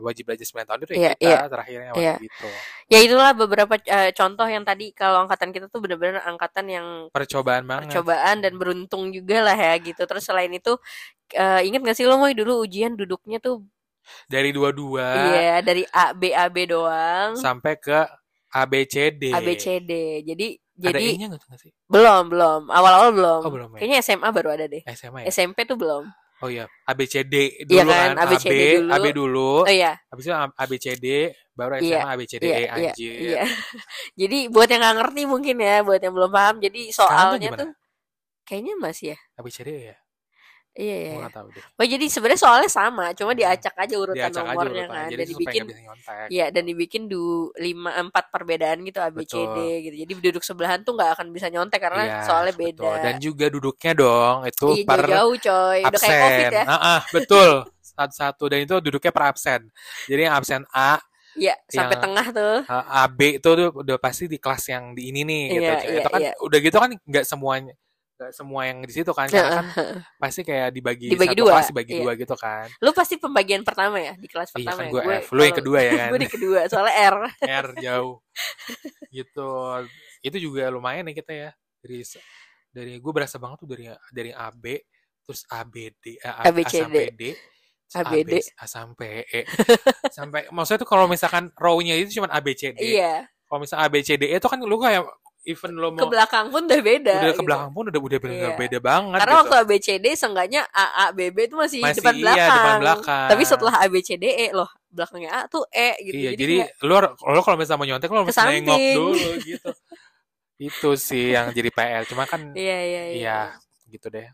wajib 0.00 0.24
belajar 0.30 0.46
9 0.48 0.64
tahun 0.64 0.80
itu 0.86 0.92
ya 0.94 0.98
Iya, 0.98 1.12
kita 1.18 1.26
iya. 1.28 1.38
terakhirnya 1.50 1.90
Iya. 1.92 2.14
waktu 2.16 2.24
gitu. 2.30 2.48
Ya 2.86 2.98
itulah 3.02 3.30
beberapa 3.34 3.74
eh, 3.82 4.10
contoh 4.14 4.46
yang 4.46 4.64
tadi 4.64 4.94
kalau 4.94 5.26
angkatan 5.26 5.50
kita 5.52 5.66
tuh 5.68 5.80
bener-bener 5.82 6.22
angkatan 6.24 6.66
yang 6.70 6.86
Percobaan 7.12 7.66
banget. 7.66 7.90
percobaan 7.92 8.36
dan 8.40 8.54
beruntung 8.56 9.10
juga 9.12 9.42
lah 9.44 9.56
ya 9.58 9.74
gitu. 9.82 10.02
Terus 10.06 10.24
selain 10.24 10.48
itu 10.54 10.72
eh, 11.34 11.60
inget 11.66 11.82
gak 11.82 11.96
sih 11.98 12.06
lo 12.06 12.16
mau 12.16 12.30
dulu 12.30 12.62
ujian 12.64 12.94
duduknya 12.94 13.42
tuh 13.42 13.66
Dari 14.30 14.54
dua-dua 14.54 15.34
iya 15.34 15.58
dari 15.58 15.82
A 15.90 16.14
B 16.14 16.30
A 16.30 16.46
B 16.46 16.62
doang 16.70 17.34
sampai 17.34 17.74
ke 17.74 18.06
ABCD. 18.64 19.22
A 19.36 19.38
B 19.44 19.48
C 19.60 19.66
D. 19.84 19.92
Jadi 20.24 20.46
Ada 20.76 20.98
jadi 21.00 21.06
nggak 21.16 21.40
tuh 21.40 21.56
sih? 21.56 21.72
belum 21.88 22.22
belum 22.32 22.60
awal-awal 22.68 23.10
belum. 23.16 23.40
Oh 23.44 23.50
belum 23.52 23.68
ya. 23.76 23.78
Kayaknya 23.80 23.98
SMA 24.04 24.28
baru 24.32 24.48
ada 24.56 24.64
deh. 24.68 24.82
SMA 24.92 25.18
ya. 25.24 25.26
SMP 25.32 25.64
tuh 25.68 25.76
belum. 25.76 26.04
Oh 26.44 26.52
iya, 26.52 26.68
ABCD 26.84 27.64
dulu 27.64 27.80
Iya 27.80 27.84
kan, 27.88 28.08
kan, 28.12 28.28
ABCD 28.28 28.52
AB, 28.52 28.60
dulu. 28.76 28.92
AB 28.92 29.06
dulu, 29.16 29.52
Oh 29.64 29.72
iya, 29.72 29.96
habis 30.12 30.28
itu 30.28 30.34
ABCD, 30.36 31.06
baru 31.56 31.80
Iya, 31.80 31.96
SMA 31.96 32.08
ABCD 32.12 32.42
iya, 32.44 32.52
E 32.52 32.60
iya, 32.60 32.68
anjir. 32.76 33.12
iya. 33.16 33.42
Jadi 34.20 34.38
buat 34.52 34.68
yang 34.68 34.84
nggak 34.84 34.96
ngerti 35.00 35.22
mungkin 35.24 35.56
ya, 35.56 35.80
buat 35.80 35.96
yang 36.04 36.12
belum 36.12 36.28
paham, 36.28 36.60
jadi 36.60 36.80
tuh 36.92 37.08
soalnya 37.08 37.48
tuh 37.56 37.72
kayaknya 38.44 38.76
masih 38.76 39.16
ya. 39.16 39.18
ABCD 39.40 39.68
ya, 39.88 39.96
Iya 40.76 40.84
iya. 40.92 41.08
gue 41.08 41.08
iya. 41.08 41.22
nggak 41.24 41.34
tahu 41.40 41.48
deh. 41.56 41.62
Oh 41.80 41.86
jadi 41.88 42.04
sebenarnya 42.04 42.40
soalnya 42.44 42.68
sama, 42.68 43.04
cuma 43.16 43.32
Hmm. 43.32 43.40
diacak 43.40 43.74
aja 43.74 43.94
urutan 43.96 44.28
Diacak 44.28 44.44
aja 44.44 44.52
nomornya 44.52 44.84
urutannya, 44.84 44.86
kan, 44.92 45.08
jadi 45.08 45.16
dan 45.16 45.28
dibikin. 45.32 45.62
Iya, 46.28 46.46
dan 46.52 46.62
dibikin 46.68 47.02
du 47.08 47.24
lima 47.56 47.90
empat 47.96 48.24
perbedaan 48.28 48.78
gitu 48.84 48.98
A 49.00 49.08
B 49.08 49.24
C 49.24 49.34
D 49.34 49.40
Betul. 49.40 49.76
gitu. 49.88 49.96
Jadi 50.04 50.12
duduk 50.20 50.44
sebelahan 50.44 50.84
tuh 50.84 50.92
nggak 50.92 51.10
akan 51.16 51.26
bisa 51.32 51.48
nyontek 51.48 51.80
karena 51.80 52.02
Iya, 52.04 52.16
soalnya 52.28 52.54
betul. 52.54 52.68
beda. 52.76 52.90
Dan 53.00 53.14
juga 53.24 53.46
duduknya 53.48 53.92
dong, 53.96 54.36
itu 54.44 54.66
Iya 54.76 54.84
per 54.84 55.00
jauh-jauh 55.08 55.34
coy, 55.40 55.78
udah 55.80 56.00
kayak 56.04 56.20
covid 56.20 56.44
absen. 56.44 56.52
ya. 56.52 56.62
Ah, 56.68 56.76
ah, 56.76 57.00
betul. 57.08 57.50
Satu-satu 57.80 58.44
dan 58.52 58.58
itu 58.60 58.74
duduknya 58.84 59.12
per 59.16 59.24
absen. 59.32 59.60
Jadi 60.04 60.20
yang 60.28 60.34
absen 60.36 60.62
A, 60.76 61.00
Iya, 61.36 61.52
sampai 61.68 62.00
Yang- 62.00 62.04
tengah 62.08 62.26
tuh. 62.32 62.56
eh, 62.64 62.84
AB 63.04 63.20
itu 63.36 63.48
tuh 63.52 63.68
udah 63.68 63.96
pasti 64.00 64.24
di 64.24 64.40
kelas 64.40 64.72
yang 64.72 64.96
di 64.96 65.12
ini 65.12 65.20
nih 65.20 65.42
gitu. 65.52 65.64
Iya, 65.68 65.76
iya, 65.84 65.98
itu 66.00 66.08
kan 66.08 66.20
iya. 66.24 66.32
udah 66.40 66.58
gitu 66.64 66.76
kan 66.80 66.90
nggak 66.96 67.24
semuanya 67.28 67.72
nggak 68.16 68.32
semua 68.32 68.64
yang 68.64 68.80
di 68.80 68.92
situ 68.96 69.12
kan 69.12 69.28
karena 69.28 69.60
kan 69.60 69.66
pasti 70.16 70.40
kayak 70.40 70.72
dibagi, 70.72 71.12
Dibagi 71.12 71.36
satu 71.36 71.40
dua, 71.44 71.52
kelas 71.52 71.68
dibagi 71.68 71.92
iya. 71.92 72.00
dua 72.00 72.12
gitu 72.16 72.34
kan. 72.40 72.66
Lu 72.80 72.90
pasti 72.96 73.14
pembagian 73.20 73.60
pertama 73.60 74.00
ya 74.00 74.16
di 74.16 74.24
kelas 74.24 74.48
Iya 74.50 74.56
pertama 74.56 74.80
kan 74.80 74.86
ya. 74.88 74.92
gue 74.96 75.02
F, 75.20 75.28
lu 75.36 75.42
yang 75.44 75.56
kedua 75.60 75.78
ya 75.84 75.92
kan. 76.00 76.08
gue 76.16 76.20
di 76.24 76.30
kedua, 76.32 76.60
soalnya 76.72 76.94
R. 76.96 77.16
R 77.64 77.68
jauh 77.76 78.16
gitu 79.12 79.48
itu 80.24 80.36
juga 80.40 80.72
lumayan 80.72 81.04
nih 81.06 81.16
kita 81.20 81.32
ya 81.32 81.50
dari 81.84 82.00
dari 82.72 82.92
gue 82.98 83.12
berasa 83.12 83.36
banget 83.36 83.56
tuh 83.64 83.68
dari 83.68 83.84
dari 84.12 84.32
AB 84.32 84.64
terus 85.24 85.44
ABD 85.48 86.04
A, 86.24 86.28
A, 86.28 86.32
A 86.40 86.42
ABCD. 86.50 86.80
sampai 86.82 87.04
D 87.12 87.22
ABD. 87.94 88.32
AB, 88.32 88.32
A 88.58 88.64
sampai 88.66 89.12
E 89.28 89.40
sampai 90.10 90.40
maksudnya 90.50 90.80
tuh 90.82 90.88
kalau 90.90 91.04
misalkan 91.06 91.52
row-nya 91.56 91.94
itu 91.96 92.18
cuma 92.20 92.28
ABCD 92.32 92.76
Iya, 92.80 93.28
kalau 93.46 93.62
misalnya 93.62 93.86
ABCD 93.88 94.22
itu 94.32 94.46
kan 94.48 94.58
lu 94.60 94.76
kayak 94.80 95.04
even 95.46 95.72
lo 95.72 95.94
ke 95.94 96.02
mau 96.02 96.10
belakang 96.10 96.50
pun 96.50 96.66
udah 96.66 96.80
beda. 96.82 97.14
udah 97.16 97.22
ke 97.22 97.32
gitu. 97.32 97.46
belakang 97.46 97.70
pun 97.70 97.84
udah 97.86 98.00
udah 98.02 98.18
bener 98.18 98.34
Iya. 98.36 98.58
beda 98.58 98.78
banget 98.82 99.18
Karena 99.22 99.30
gitu. 99.30 99.40
waktu 99.40 99.54
ABCD 99.56 100.06
seenggaknya 100.12 100.62
AA 100.66 101.04
BB 101.14 101.36
itu 101.40 101.54
masih, 101.54 101.78
Masih 101.80 101.94
depan 101.96 102.12
iya, 102.12 102.22
belakang. 102.26 102.50
depan 102.52 102.76
belakang. 102.82 103.28
Tapi 103.30 103.42
setelah 103.46 103.74
ABCDE 103.80 104.46
loh, 104.50 104.70
belakangnya 104.88 105.30
A 105.30 105.40
tuh 105.46 105.62
E 105.68 105.90
gitu. 106.02 106.14
iya 106.16 106.30
jadi, 106.32 106.36
jadi 106.36 106.54
kayak- 106.66 106.82
lu 106.82 106.94
lo 107.30 107.40
kalau 107.40 107.56
misalnya 107.56 107.78
mau 107.78 107.86
nyontek 107.86 108.10
lo 108.10 108.18
harus 108.20 108.34
Ke 108.34 108.42
nengok 108.44 108.78
dulu 108.92 109.30
gitu 109.40 109.70
itu 110.58 110.90
sih 110.96 111.24
yang 111.30 111.52
jadi 111.52 111.68
PR 111.68 112.02
cuma 112.04 112.24
kan 112.24 112.40
iya 112.52 112.78
iya 112.80 113.02
iya. 113.04 113.14
iya 113.14 113.38
gitu 113.86 114.08
deh 114.08 114.26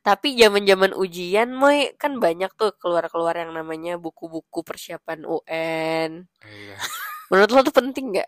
Tapi 0.00 0.34
zaman-zaman 0.34 0.90
ujian 0.92 1.54
moy 1.54 1.94
kan 1.94 2.18
banyak 2.18 2.50
tuh 2.54 2.74
keluar-keluar 2.74 3.38
yang 3.38 3.54
namanya 3.54 3.94
buku-buku 3.94 4.66
persiapan 4.66 5.22
UN. 5.22 6.26
Iya. 6.42 6.74
Menurut 7.30 7.50
lo 7.52 7.60
tuh 7.62 7.70
penting 7.70 8.10
nggak? 8.10 8.26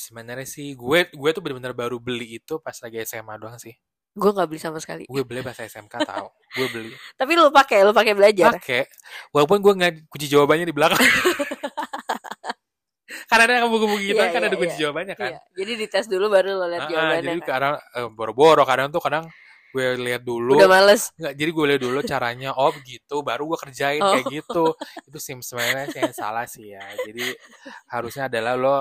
Sebenarnya 0.00 0.48
sih 0.48 0.72
gue 0.72 1.12
gue 1.12 1.30
tuh 1.30 1.42
bener-bener 1.44 1.76
baru 1.76 2.00
beli 2.00 2.40
itu 2.40 2.56
pas 2.56 2.72
lagi 2.72 3.04
SMA 3.04 3.36
doang 3.36 3.60
sih. 3.60 3.76
Gue 4.10 4.32
nggak 4.32 4.48
beli 4.48 4.56
sama 4.58 4.80
sekali. 4.80 5.04
Gue 5.04 5.22
beli 5.22 5.44
pas 5.44 5.54
SMK 5.54 5.92
tahu. 6.02 6.26
Gue 6.56 6.66
beli. 6.72 6.90
Tapi 7.20 7.32
lo 7.36 7.52
pakai, 7.52 7.84
lo 7.84 7.92
pakai 7.92 8.16
belajar. 8.16 8.56
Pakai. 8.56 8.88
Walaupun 9.30 9.60
gue 9.60 9.72
nggak 9.76 9.92
kunci 10.08 10.26
jawabannya 10.26 10.64
di 10.64 10.72
belakang. 10.74 10.98
Karena 13.30 13.42
ada 13.46 13.66
buku-buku 13.66 14.02
gitu 14.06 14.18
Iya, 14.18 14.30
kan 14.30 14.42
iya, 14.42 14.48
ada 14.50 14.56
kunci 14.58 14.74
iya. 14.74 14.82
jawabannya 14.86 15.14
kan. 15.14 15.30
Iya. 15.34 15.40
Jadi 15.54 15.72
dites 15.78 16.06
dulu 16.06 16.26
baru 16.30 16.50
lo 16.56 16.66
lihat 16.66 16.86
jawabannya. 16.90 17.22
jadi 17.22 17.40
kan. 17.42 17.46
kadang 17.46 17.74
eh, 17.78 18.08
boro-boro 18.10 18.62
kadang 18.66 18.88
tuh 18.90 19.02
kadang 19.02 19.24
gue 19.70 19.86
lihat 20.02 20.22
dulu 20.26 20.58
Udah 20.58 20.66
males. 20.66 21.14
nggak 21.14 21.34
jadi 21.38 21.50
gue 21.54 21.66
lihat 21.70 21.82
dulu 21.86 21.98
caranya 22.02 22.50
oh 22.58 22.74
begitu 22.74 23.16
baru 23.22 23.46
gue 23.46 23.58
kerjain 23.62 24.02
Oh. 24.02 24.18
kayak 24.18 24.26
gitu 24.26 24.64
itu 25.06 25.18
sih 25.22 25.34
sebenarnya 25.38 25.86
sih 25.94 26.00
yang 26.02 26.10
salah 26.14 26.42
sih 26.50 26.74
ya 26.74 26.82
jadi 27.06 27.38
harusnya 27.86 28.26
adalah 28.26 28.58
lo 28.58 28.76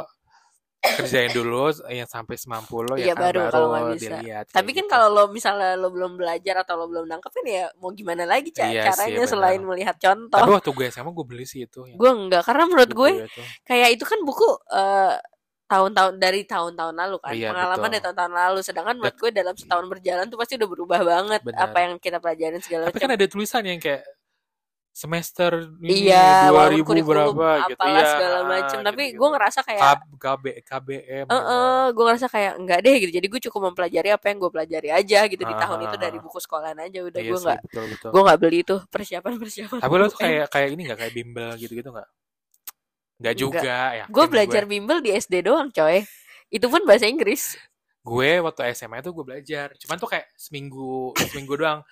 kerjain 0.80 1.28
dulu 1.30 1.60
yang 1.88 2.06
sampai 2.06 2.36
semampu 2.36 2.80
lo 2.80 2.96
Iya, 2.96 3.12
ya 3.12 3.14
kan 3.14 3.24
baru 3.26 3.40
baru, 3.42 3.52
kalau 3.52 3.68
bisa. 3.92 4.16
dilihat 4.16 4.46
Tapi 4.48 4.70
kan 4.72 4.78
gitu. 4.82 4.92
kalau 4.92 5.08
lo 5.10 5.24
misalnya 5.28 5.76
lo 5.76 5.90
belum 5.90 6.16
belajar 6.16 6.64
atau 6.64 6.74
lo 6.76 6.86
belum 6.88 7.06
nangkep 7.06 7.32
kan 7.32 7.46
ya 7.46 7.68
mau 7.76 7.92
gimana 7.92 8.24
lagi 8.24 8.50
ca- 8.50 8.64
Iya 8.64 8.88
sih, 8.88 8.88
caranya 8.90 9.16
benar. 9.22 9.32
selain 9.32 9.62
melihat 9.62 9.96
tapi 9.96 10.06
contoh. 10.06 10.40
waktu 10.50 10.70
gue 10.72 10.86
SMA 10.90 11.12
gue 11.12 11.26
beli 11.26 11.46
sih 11.46 11.62
itu 11.62 11.84
yang 11.84 11.96
Gue 11.96 12.10
enggak 12.10 12.44
karena 12.44 12.64
menurut 12.66 12.92
gue 12.92 13.12
itu. 13.22 13.42
kayak 13.64 13.90
itu 13.92 14.04
kan 14.04 14.20
buku 14.22 14.48
eh, 14.72 15.16
tahun-tahun 15.66 16.14
dari 16.18 16.42
tahun-tahun 16.44 16.96
lalu 16.96 17.18
kan 17.20 17.34
Iya, 17.34 17.52
pengalaman 17.52 17.78
betul. 17.78 17.92
dari 17.92 18.04
tahun-tahun 18.04 18.34
lalu 18.34 18.60
sedangkan 18.64 18.96
menurut 18.96 19.18
gue 19.18 19.30
dalam 19.32 19.54
setahun 19.54 19.86
berjalan 19.86 20.26
tuh 20.26 20.38
pasti 20.38 20.54
udah 20.56 20.70
berubah 20.70 21.00
banget 21.04 21.42
Benar. 21.44 21.60
apa 21.62 21.78
yang 21.78 21.94
kita 21.98 22.18
pelajarin 22.18 22.58
segala 22.58 22.84
tapi 22.88 22.96
macam 22.96 23.06
kan 23.06 23.12
ada 23.14 23.26
tulisan 23.28 23.64
yang 23.64 23.78
kayak 23.78 24.02
semester 24.90 25.70
ini 25.80 26.12
iya 26.12 26.52
walaupun 26.52 26.84
2000 26.84 26.90
kurikulum 26.90 27.36
berapa 27.38 27.52
gitu. 27.72 27.88
ya 27.88 28.04
segala 28.04 28.40
macam 28.44 28.78
tapi 28.84 29.02
gitu-gitu. 29.08 29.20
gue 29.22 29.30
ngerasa 29.32 29.60
kayak 29.64 29.82
KB 30.20 30.44
KBM 30.66 31.26
eh 31.30 31.40
eh, 31.40 31.86
gue 31.96 32.04
ngerasa 32.04 32.28
kayak 32.28 32.54
enggak 32.60 32.80
deh 32.84 32.96
gitu. 33.00 33.12
Jadi 33.16 33.28
gue 33.32 33.42
cukup 33.48 33.62
mempelajari 33.72 34.10
apa 34.12 34.26
yang 34.28 34.38
gue 34.44 34.52
pelajari 34.52 34.90
aja 34.92 35.20
gitu 35.30 35.44
di 35.46 35.56
Ah, 35.56 35.60
tahun 35.64 35.80
itu 35.88 35.96
ah, 35.96 36.02
dari 36.02 36.18
ah. 36.20 36.22
buku 36.26 36.38
sekolahan 36.44 36.78
aja. 36.84 37.00
Udah 37.06 37.20
Iya 37.22 37.32
gue 37.32 37.40
nggak 37.40 37.60
gue 38.12 38.22
nggak 38.28 38.40
beli 38.44 38.60
tuh 38.68 38.80
persiapan 38.92 39.34
persiapan 39.40 39.78
tapi 39.80 39.94
lo 39.96 40.06
tuh 40.12 40.20
kayak 40.20 40.46
kayak 40.52 40.70
ini 40.76 40.82
nggak? 40.92 41.00
Kayak 41.00 41.14
bimbel 41.16 41.50
gitu 41.56 41.74
gitu 41.80 41.90
nggak? 41.96 42.10
Nggak 43.20 43.34
Enggak. 43.36 43.36
juga 43.40 43.78
ya 43.96 44.06
gue 44.10 44.26
belajar 44.28 44.62
bimbel 44.68 45.00
di 45.00 45.12
SD 45.16 45.34
doang 45.48 45.70
coy. 45.72 46.04
Itu 46.52 46.66
pun 46.68 46.84
bahasa 46.84 47.06
Inggris. 47.08 47.56
Gue 48.04 48.42
waktu 48.44 48.74
SMA 48.76 49.00
tuh 49.00 49.16
gue 49.16 49.24
belajar. 49.24 49.72
Cuman 49.80 49.96
tuh 49.96 50.10
kayak 50.12 50.28
seminggu 50.36 51.16
seminggu 51.30 51.56
doang. 51.56 51.86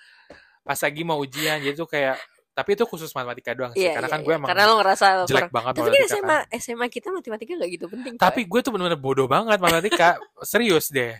Pas 0.60 0.76
lagi 0.76 1.00
mau 1.06 1.16
ujian 1.16 1.62
jadi 1.64 1.72
tuh 1.72 1.88
kayak 1.88 2.20
tapi 2.58 2.74
itu 2.74 2.82
khusus 2.82 3.10
matematika 3.12 3.54
doang 3.54 3.70
sih 3.70 3.80
Iya, 3.80 3.94
karena 3.94 4.04
iya, 4.04 4.12
kan 4.12 4.20
gue 4.20 4.28
iya. 4.28 4.38
emang 4.42 4.48
karena 4.50 4.62
lo 4.64 4.74
ngerasa 4.76 5.06
jelek 5.22 5.30
kurang- 5.30 5.54
banget 5.54 5.70
tapi 5.70 5.78
kan 5.78 5.86
matematika 5.88 6.10
SMA 6.10 6.26
kan. 6.42 6.58
SMA 6.58 6.86
kita 6.90 7.08
matematika 7.08 7.52
nggak 7.54 7.70
gitu 7.70 7.86
penting 7.86 8.12
tapi 8.18 8.40
gue 8.42 8.60
tuh 8.60 8.70
bener-bener 8.70 8.98
bodoh 8.98 9.26
banget 9.26 9.56
matematika. 9.56 10.08
Serius 10.50 10.90
deh. 10.90 11.14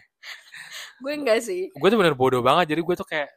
Gue 0.98 1.12
enggak 1.14 1.38
sih. 1.40 1.70
Gue 1.70 1.88
tuh 1.88 1.96
bener 1.96 2.12
bodoh 2.12 2.42
banget 2.42 2.74
jadi 2.74 2.82
gue 2.82 2.96
tuh 2.96 3.06
kayak 3.06 3.30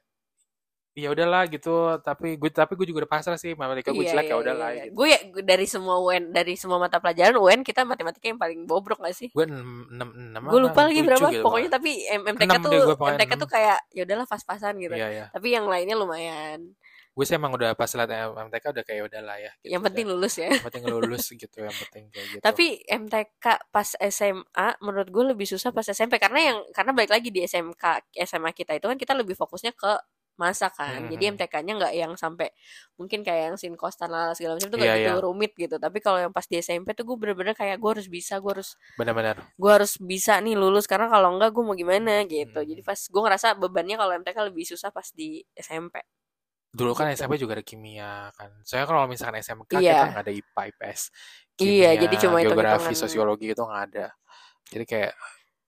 ya 0.92 1.08
udahlah 1.08 1.46
gitu. 1.46 1.72
Tapi 2.00 2.36
gue 2.36 2.50
tapi 2.50 2.74
gue 2.74 2.84
juga 2.84 3.06
udah 3.06 3.12
pasrah 3.12 3.38
sih 3.38 3.54
matematika 3.54 3.90
gue 3.90 4.02
Iya, 4.02 4.12
jelek 4.12 4.26
iya, 4.26 4.34
ya 4.34 4.38
udahlah 4.38 4.70
iya. 4.72 4.84
gitu. 4.84 4.94
Gue 4.94 5.08
ya 5.08 5.20
dari 5.40 5.66
semua 5.66 5.96
UN 6.02 6.24
dari 6.30 6.54
semua 6.56 6.78
mata 6.78 6.98
pelajaran 6.98 7.38
UN 7.38 7.62
kita 7.62 7.86
matematika 7.86 8.26
yang 8.26 8.36
paling 8.36 8.66
bobrok 8.66 9.00
gak 9.00 9.14
sih? 9.14 9.30
Gue 9.30 9.46
enam 9.46 9.86
enam 9.88 10.10
enam 10.12 10.42
gue 10.44 10.58
lupa 10.60 10.82
lagi 10.84 11.00
berapa. 11.00 11.28
gitu, 11.30 11.46
pokoknya 11.46 11.70
tapi 11.70 11.92
M- 12.10 12.26
MTK 12.28 12.52
tuh 12.60 12.72
MTK 12.98 13.32
tuh 13.38 13.48
kayak 13.48 13.78
ya 13.90 14.02
udahlah 14.04 14.26
pas-pasan 14.26 14.74
gitu. 14.78 14.92
Iya 14.92 15.08
iya. 15.08 15.26
Tapi 15.30 15.48
yang 15.48 15.64
lainnya 15.64 15.96
lumayan 15.96 16.74
gue 17.12 17.26
sih 17.28 17.36
emang 17.36 17.52
udah 17.52 17.76
pas 17.76 17.92
liat 17.92 18.08
MTK 18.48 18.66
udah 18.72 18.84
kayak 18.88 19.02
udahlah 19.12 19.36
ya 19.36 19.52
gitu, 19.60 19.76
yang 19.76 19.84
penting 19.84 20.08
udah. 20.08 20.16
lulus 20.16 20.34
ya. 20.40 20.48
Yang 20.48 20.64
penting 20.64 20.84
lulus 20.88 21.26
gitu 21.28 21.58
yang 21.60 21.76
penting 21.76 22.04
kayak 22.08 22.28
gitu. 22.32 22.42
Tapi 22.42 22.66
MTK 22.88 23.46
pas 23.68 23.90
SMA 24.00 24.68
menurut 24.80 25.10
gue 25.12 25.24
lebih 25.36 25.44
susah 25.44 25.70
pas 25.70 25.84
SMP 25.84 26.16
karena 26.16 26.40
yang 26.40 26.58
karena 26.72 26.92
balik 26.96 27.12
lagi 27.12 27.28
di 27.28 27.44
SMK 27.44 27.84
SMA 28.24 28.56
kita 28.56 28.80
itu 28.80 28.88
kan 28.88 28.96
kita 28.96 29.12
lebih 29.12 29.36
fokusnya 29.36 29.76
ke 29.76 29.92
masa 30.40 30.72
kan. 30.74 31.06
Jadi 31.06 31.22
Mhm. 31.28 31.32
MTK-nya 31.38 31.74
nggak 31.78 31.94
yang 31.94 32.12
sampai 32.16 32.50
mungkin 32.96 33.22
kayak 33.22 33.54
yang 33.54 33.58
sinkostan 33.60 34.10
lah 34.10 34.32
segala 34.34 34.58
macam 34.58 34.72
tuh 34.74 34.80
Iya, 34.80 34.88
gak 34.90 34.98
gitu 35.04 35.12
iya. 35.14 35.22
rumit 35.22 35.52
gitu. 35.54 35.76
Tapi 35.78 35.98
kalau 36.00 36.18
yang 36.18 36.32
pas 36.34 36.48
di 36.48 36.58
SMP 36.58 36.96
tuh 36.96 37.04
gue 37.06 37.14
bener-bener 37.20 37.54
kayak 37.54 37.78
gue 37.78 37.90
harus 37.92 38.08
bisa 38.08 38.40
gue 38.40 38.50
harus 38.56 38.74
benar-benar 38.98 39.38
gue 39.54 39.72
harus 39.72 40.00
bisa 40.00 40.40
nih 40.40 40.56
lulus. 40.58 40.88
Karena 40.88 41.12
kalau 41.12 41.36
enggak 41.36 41.52
gue 41.52 41.62
mau 41.62 41.76
gimana 41.76 42.24
gitu. 42.26 42.58
Hmm. 42.58 42.66
jadi 42.66 42.82
pas 42.82 42.98
gue 42.98 43.22
ngerasa 43.22 43.48
bebannya 43.60 44.00
kalau 44.00 44.12
MTK 44.18 44.38
lebih 44.50 44.64
susah 44.66 44.90
pas 44.90 45.06
di 45.12 45.44
SMP 45.54 46.00
dulu 46.72 46.96
kan. 46.96 47.12
SMP 47.12 47.36
juga 47.36 47.60
ada 47.60 47.66
kimia 47.66 48.32
kan. 48.36 48.50
Soalnya 48.64 48.88
kalau 48.88 49.04
misalkan 49.06 49.44
SMK 49.44 49.72
Iya. 49.78 49.92
kita 49.92 50.06
nggak 50.16 50.24
ada 50.24 50.34
IPA 50.34 50.62
IPS 50.72 51.02
Iya, 51.62 51.90
jadi 51.94 52.16
cuma 52.26 52.42
geografi 52.42 52.94
sosiologi 52.98 53.54
itu 53.54 53.62
nggak 53.62 53.84
ada. 53.94 54.08
Jadi 54.72 54.86
kayak 54.88 55.14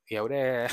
ya 0.10 0.20
udah. 0.26 0.66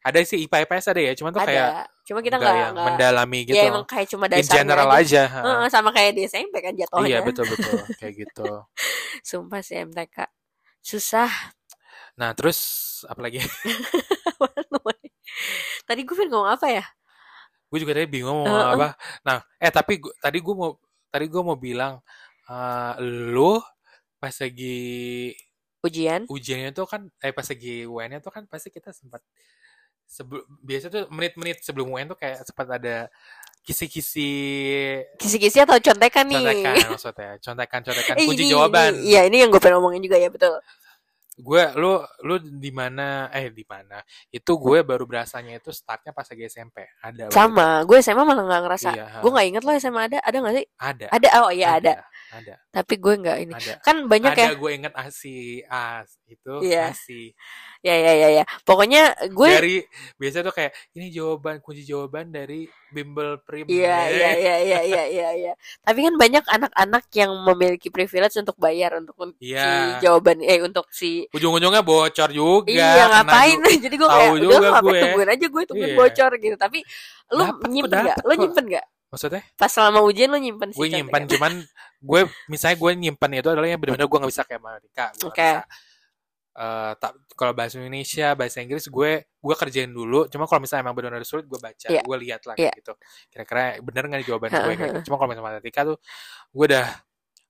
Ada 0.00 0.24
sih 0.24 0.48
IPA 0.48 0.64
IPS 0.64 0.96
ada 0.96 1.00
ya 1.04 1.12
cuman 1.12 1.30
tuh 1.36 1.44
kayak 1.44 1.60
ada. 1.60 1.84
Cuma 2.08 2.24
kita 2.24 2.40
nggak 2.40 2.56
yang 2.56 2.72
nggak 2.72 2.86
mendalami 2.88 3.40
gitu. 3.44 3.52
ya 3.52 3.68
emang 3.68 3.84
kayak 3.84 4.08
cuma 4.08 4.24
in 4.24 4.32
dasarnya 4.32 4.56
general 4.56 4.88
aja, 4.88 4.96
aja. 4.96 5.22
Heeh, 5.28 5.68
sama 5.68 5.90
kayak 5.92 6.12
di 6.16 6.22
SMP 6.24 6.54
kan 6.64 6.72
jatuhnya. 6.72 7.04
Iya 7.04 7.18
betul 7.20 7.44
betul. 7.44 7.84
Kayak 8.00 8.14
gitu. 8.24 8.48
Sumpah 9.28 9.60
sih 9.60 9.84
MTK 9.84 10.24
susah. 10.80 11.28
Nah 12.16 12.32
terus 12.32 12.56
apalagi 13.12 13.44
tadi 15.88 16.00
gue 16.00 16.16
pengen 16.16 16.32
ngomong 16.32 16.48
apa 16.48 16.66
ya 16.72 16.84
gue 17.70 17.78
juga 17.78 17.94
tadi 17.94 18.10
bingung 18.10 18.34
mau 18.34 18.44
ngomong 18.44 18.58
Heeh. 18.60 18.74
apa 18.76 18.88
nah 19.22 19.38
eh 19.56 19.70
tapi 19.70 20.02
gua- 20.02 20.16
tadi 20.18 20.38
gue 20.38 20.54
mau 20.54 20.74
tadi 21.06 21.24
gue 21.26 21.42
mau 21.42 21.54
bilang 21.54 22.02
eh, 22.44 22.92
lu 23.30 23.62
pas 24.18 24.34
lagi 24.34 25.30
Ujian. 25.80 26.28
ujiannya 26.28 26.76
tuh 26.76 26.84
kan 26.84 27.08
eh 27.18 27.32
pas 27.32 27.46
lagi 27.46 27.88
UN-nya 27.88 28.20
tuh 28.20 28.28
kan 28.28 28.44
pasti 28.44 28.68
kita 28.68 28.92
sempat 28.92 29.24
sebelum 30.04 30.44
biasa 30.60 30.90
tuh 30.90 31.06
menit-menit 31.08 31.62
sebelum 31.62 31.88
UN 31.88 32.10
tuh 32.10 32.18
kayak 32.18 32.42
sempat 32.44 32.66
ada 32.68 33.06
kisi-kisi 33.62 34.30
Kisi-kisi 35.16 35.62
atau 35.62 35.78
contekan 35.78 36.26
nih? 36.26 36.36
contekan 36.36 36.74
maksudnya 36.90 37.30
contekan-contekan 37.38 38.14
Eh, 38.18 38.26
kunci 38.26 38.44
jawaban 38.44 38.92
Iya, 38.98 39.24
ini 39.24 39.40
yang 39.40 39.48
gue 39.48 39.60
pengen 39.60 39.78
ngomongin 39.78 40.02
juga 40.02 40.16
ya, 40.16 40.28
betul. 40.28 40.58
Gue 41.40 41.62
lu 41.80 42.00
lu 42.28 42.34
di 42.38 42.70
mana 42.70 43.32
eh 43.32 43.50
di 43.50 43.64
mana? 43.64 43.98
Itu 44.28 44.60
gue 44.60 44.84
baru 44.84 45.08
berasanya 45.08 45.56
itu 45.58 45.72
startnya 45.72 46.12
pas 46.12 46.28
lagi 46.28 46.46
SMP 46.46 46.84
ada 47.00 47.32
Sama, 47.32 47.82
gue 47.88 47.98
SMA 47.98 48.22
malah 48.22 48.44
nggak 48.46 48.62
ngerasa. 48.68 48.90
iya 48.94 49.06
Gue 49.24 49.30
nggak 49.32 49.46
inget 49.50 49.62
loh 49.64 49.74
SMA 49.80 50.02
ada, 50.06 50.18
ada 50.22 50.36
nggak 50.38 50.54
sih? 50.60 50.66
ada. 50.78 51.06
Ada, 51.10 51.28
oh 51.42 51.50
iya 51.50 51.68
ada. 51.80 51.92
ada 51.98 52.19
Tapi 52.70 52.94
gue 52.96 53.14
nggak 53.16 53.38
ini. 53.40 53.52
ada 53.52 53.74
Kan 53.80 54.06
banyak 54.06 54.30
ada 54.30 54.42
ya. 54.44 54.54
gue 54.54 54.70
inget 54.72 54.94
asi 54.94 55.36
as 55.64 56.08
itu 56.24 56.54
Iya. 56.62 56.90
asi 56.90 57.34
Ya, 57.80 57.96
ya, 57.96 58.12
ya, 58.14 58.28
ya. 58.30 58.44
Pokoknya 58.60 59.02
gue 59.26 59.48
dari 59.48 59.76
biasa 60.14 60.40
tuh 60.40 60.52
kayak 60.52 60.68
ini 60.92 61.08
jawaban 61.08 61.58
kunci 61.58 61.80
jawaban 61.82 62.28
dari 62.28 62.64
bimbel 62.86 63.40
prim 63.40 63.64
Iya, 63.64 63.80
iya, 64.06 64.30
iya, 64.30 64.54
iya, 64.60 64.80
iya, 64.82 65.02
iya, 65.06 65.28
iya. 65.34 65.52
Tapi 65.80 65.98
kan 66.02 66.14
banyak 66.14 66.44
anak-anak 66.44 67.08
yang 67.10 67.32
memiliki 67.40 67.88
privilege 67.88 68.36
untuk 68.36 68.54
bayar 68.56 68.94
untuk 68.94 69.16
kunci 69.16 69.50
Iya. 69.50 69.96
jawaban 69.98 70.38
eh 70.40 70.60
untuk 70.60 70.86
si 70.88 71.24
ujung-ujungnya 71.30 71.80
bocor 71.80 72.28
juga 72.28 72.68
Iya 72.68 73.08
ngapain? 73.08 73.56
ju- 73.56 73.64
Jadi 73.82 73.94
gue 73.96 74.08
kayak 74.08 74.30
udah 74.30 74.42
juga 74.44 74.68
gue. 74.78 75.00
tungguin 75.00 75.28
aja 75.30 75.46
gue 75.48 75.62
tungguin 75.64 75.88
Iya. 75.88 75.98
bocor 75.98 76.30
gitu. 76.36 76.56
Tapi 76.56 76.78
lu 77.30 77.42
Dapet 77.42 77.68
nyimpen 77.70 77.98
nggak? 77.98 78.16
Lu 78.22 78.32
nyimpen 78.36 78.64
nggak? 78.68 78.86
Maksudnya? 79.10 79.42
Pas 79.58 79.68
selama 79.68 80.00
ujian 80.06 80.30
lu 80.30 80.38
nyimpen 80.38 80.70
sih 80.70 80.78
gue 80.78 80.88
nyimpan 80.88 81.22
cuman 81.26 81.52
gue 82.00 82.20
misalnya 82.46 82.76
gue 82.78 82.92
nyimpan 82.96 83.30
itu 83.36 83.48
adalah 83.50 83.68
yang 83.68 83.80
benar-benar 83.82 84.08
gue 84.08 84.18
nggak 84.22 84.32
bisa 84.32 84.44
kayak 84.46 84.62
Marika 84.62 85.06
Oke. 85.26 85.34
bisa 85.36 85.62
eh 86.50 86.92
tak 86.98 87.12
kalau 87.38 87.54
bahasa 87.54 87.78
Indonesia 87.78 88.34
bahasa 88.34 88.58
Inggris 88.58 88.90
gue 88.90 89.10
gue 89.22 89.54
kerjain 89.54 89.90
dulu. 89.90 90.26
Cuma 90.26 90.44
kalau 90.50 90.60
misalnya 90.62 90.86
emang 90.86 90.96
benar-benar 90.98 91.26
sulit 91.26 91.46
gue 91.46 91.58
baca 91.58 91.86
Iya. 91.88 92.02
gue 92.02 92.16
lihat 92.26 92.42
lah 92.46 92.54
kayak 92.58 92.74
gitu. 92.82 92.92
Kira-kira 93.30 93.78
bener 93.80 94.02
nggak 94.10 94.22
jawaban 94.26 94.48
gue 94.50 94.74
kayak 94.74 94.90
gitu? 94.90 95.00
Cuma 95.10 95.16
kalau 95.18 95.28
misalnya 95.30 95.46
matematika 95.46 95.80
tuh 95.86 95.96
gue 96.50 96.66
udah 96.70 96.86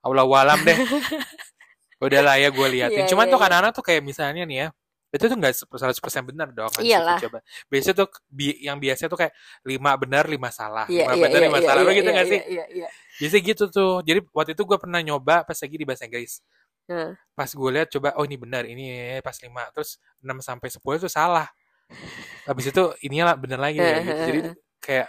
Allah 0.01 0.25
walam 0.25 0.59
deh. 0.65 0.77
Udah 2.01 2.25
lah 2.25 2.41
ya 2.41 2.49
gue 2.49 2.65
liatin. 2.81 3.05
Iya, 3.05 3.13
cuman 3.13 3.29
iya, 3.29 3.33
tuh 3.37 3.37
iya. 3.37 3.45
kadang-kadang 3.45 3.73
tuh 3.77 3.85
kayak 3.85 4.01
misalnya 4.01 4.49
nih 4.49 4.57
ya 4.57 4.69
itu 5.11 5.25
tuh 5.27 5.37
nggak 5.37 5.55
100% 5.67 6.23
benar 6.23 6.49
dong 6.55 6.71
Iyalah. 6.79 7.19
coba 7.19 7.39
biasanya 7.67 8.07
tuh 8.07 8.09
bi- 8.31 8.63
yang 8.63 8.79
biasa 8.79 9.11
tuh 9.11 9.19
kayak 9.19 9.35
lima 9.67 9.91
benar 9.99 10.25
lima 10.31 10.49
salah 10.55 10.87
Iya, 10.87 11.11
lima 11.11 11.13
iya, 11.19 11.23
benar 11.27 11.41
iya, 11.43 11.47
lima 11.51 11.59
iya, 11.59 11.67
salah 11.67 11.83
iya, 11.83 11.91
gitu 11.99 12.07
iya, 12.07 12.15
nggak 12.15 12.29
sih 12.31 12.41
Iya, 12.47 12.65
iya, 12.71 12.89
Biasa 13.21 13.37
gitu 13.45 13.65
tuh. 13.69 14.01
Jadi 14.01 14.25
waktu 14.33 14.57
itu 14.57 14.63
gue 14.65 14.79
pernah 14.81 15.01
nyoba 15.05 15.45
pas 15.45 15.53
lagi 15.61 15.77
di 15.77 15.85
bahasa 15.85 16.09
Inggris. 16.09 16.41
Heeh. 16.89 17.13
Pas 17.37 17.51
gue 17.53 17.71
lihat 17.77 17.93
coba 17.93 18.17
oh 18.17 18.25
ini 18.25 18.41
benar, 18.41 18.65
ini 18.65 19.13
pas 19.21 19.37
5. 19.37 19.69
Terus 19.77 20.01
6 20.25 20.41
sampai 20.41 20.73
10 20.73 20.97
itu 21.05 21.09
salah. 21.13 21.45
Habis 22.49 22.73
itu 22.73 22.83
ininya 23.05 23.29
lah 23.29 23.37
bener 23.37 23.61
lagi 23.61 23.77
gitu. 23.77 23.93
Jadi 24.25 24.41
kayak 24.81 25.09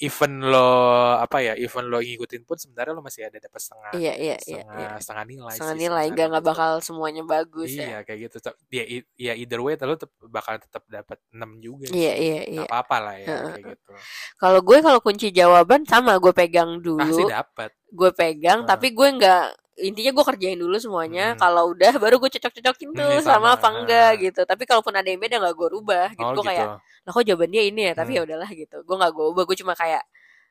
even 0.00 0.40
lo 0.42 0.68
apa 1.16 1.38
ya, 1.38 1.52
even 1.54 1.86
lo 1.86 2.00
ngikutin 2.00 2.42
pun 2.42 2.56
sebenarnya 2.56 2.96
lo 2.96 3.04
masih 3.04 3.28
ada 3.28 3.36
dapat 3.36 3.60
setengah 3.60 3.92
Iya, 3.92 4.12
iya, 4.16 4.16
iya, 4.16 4.36
setengah 4.40 4.76
iya. 4.80 4.88
setengah 4.98 5.24
nilai 5.28 5.54
Setengah 5.54 5.76
sih 5.76 5.82
nilai 5.84 6.04
gak 6.10 6.26
nggak 6.32 6.44
bakal 6.44 6.70
semuanya 6.80 7.22
bagus 7.22 7.68
Iya 7.68 7.84
ya. 7.84 7.98
kayak 8.02 8.18
gitu. 8.24 8.36
Tetap- 8.40 8.58
Ya, 8.70 8.84
ya 9.14 9.32
either 9.36 9.60
way 9.60 9.76
lo 9.76 9.94
tetap 9.94 10.10
bakal 10.26 10.56
tetap 10.56 10.82
dapat 10.88 11.18
6 11.30 11.60
juga 11.60 11.84
sih. 11.88 12.00
Iya, 12.00 12.12
iya, 12.16 12.40
iya. 12.48 12.60
Gak 12.64 12.72
apa-apa 12.72 12.96
lah 12.98 13.14
ya 13.16 13.26
Heeh. 13.28 13.50
kayak 13.52 13.64
gitu. 13.76 13.92
Kalau 14.36 14.60
gue 14.64 14.78
kalau 14.80 15.00
kunci 15.04 15.28
jawaban 15.30 15.84
sama 15.84 16.16
gue 16.16 16.32
pegang 16.32 16.80
Pasti 16.80 16.84
dulu, 16.88 17.28
dapat. 17.28 17.70
Gue 17.90 18.10
pegang, 18.12 18.62
Heeh. 18.62 18.68
tapi 18.68 18.90
gue 18.90 19.08
nggak 19.10 19.44
intinya 19.80 20.12
gue 20.12 20.24
kerjain 20.28 20.58
dulu 20.58 20.76
semuanya. 20.76 21.32
Hmm. 21.32 21.38
Kalau 21.38 21.72
udah 21.72 21.92
baru 21.96 22.16
gue 22.18 22.30
cocok-cocokin 22.36 22.88
tuh 22.92 23.00
Hmm, 23.16 23.24
sama, 23.24 23.56
sama. 23.56 23.56
apa 23.56 23.68
enggak 23.74 24.10
gitu. 24.20 24.40
Tapi 24.44 24.62
kalaupun 24.64 24.92
ada 24.92 25.08
yang 25.08 25.18
beda 25.18 25.40
nggak 25.40 25.54
gue 25.54 25.68
rubah 25.70 26.06
gitu. 26.12 26.22
Oh 26.22 26.32
gue 26.32 26.44
gitu. 26.44 26.50
kayak, 26.52 26.66
lah 26.78 27.10
kok 27.10 27.24
jawaban 27.24 27.48
dia 27.48 27.62
ini 27.64 27.80
ya? 27.88 27.92
Tapi 27.94 28.10
Hmm. 28.12 28.18
ya 28.18 28.26
udahlah 28.28 28.50
gitu. 28.52 28.76
Gue 28.84 28.96
nggak 28.96 29.12
gue 29.12 29.26
ubah. 29.32 29.44
Gue 29.44 29.56
cuma 29.56 29.72
kayak 29.72 30.04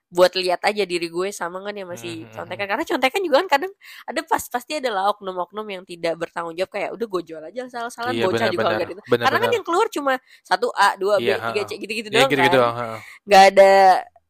buat 0.09 0.33
lihat 0.33 0.65
aja 0.65 0.89
diri 0.89 1.05
gue 1.05 1.29
sama 1.29 1.61
kan 1.61 1.69
ya 1.69 1.85
masih 1.85 2.25
Hmm, 2.25 2.33
contekan 2.33 2.65
karena 2.65 2.81
contekan 2.81 3.21
juga 3.21 3.35
kan 3.45 3.61
kadang 3.61 3.71
ada 4.09 4.21
pas 4.25 4.41
pasti 4.41 4.73
ada 4.73 4.89
lah 4.89 5.13
oknum-oknum 5.13 5.61
yang 5.69 5.85
tidak 5.85 6.17
bertanggung 6.17 6.57
jawab 6.57 6.73
kayak 6.73 6.89
udah 6.97 7.05
gue 7.05 7.21
jual 7.23 7.43
aja 7.45 7.61
salah-salah 7.69 8.09
Iya 8.09 8.25
bocah 8.25 8.49
juga 8.49 8.73
enggak 8.73 8.89
gitu 8.89 9.01
karena 9.05 9.21
kan 9.21 9.29
Benar-benar. 9.29 9.53
yang 9.53 9.61
keluar 9.61 9.85
cuma 9.93 10.13
satu 10.41 10.73
A 10.73 10.97
dua 10.97 11.21
B 11.21 11.29
Iya, 11.29 11.37
tiga. 11.53 11.61
C 11.61 11.71
gitu-gitu 11.77 12.09
Ya 12.09 12.25
doang 12.25 12.31
gitu-gitu. 12.33 12.57
kan 12.57 12.97
nggak 13.21 13.43
ada 13.53 13.73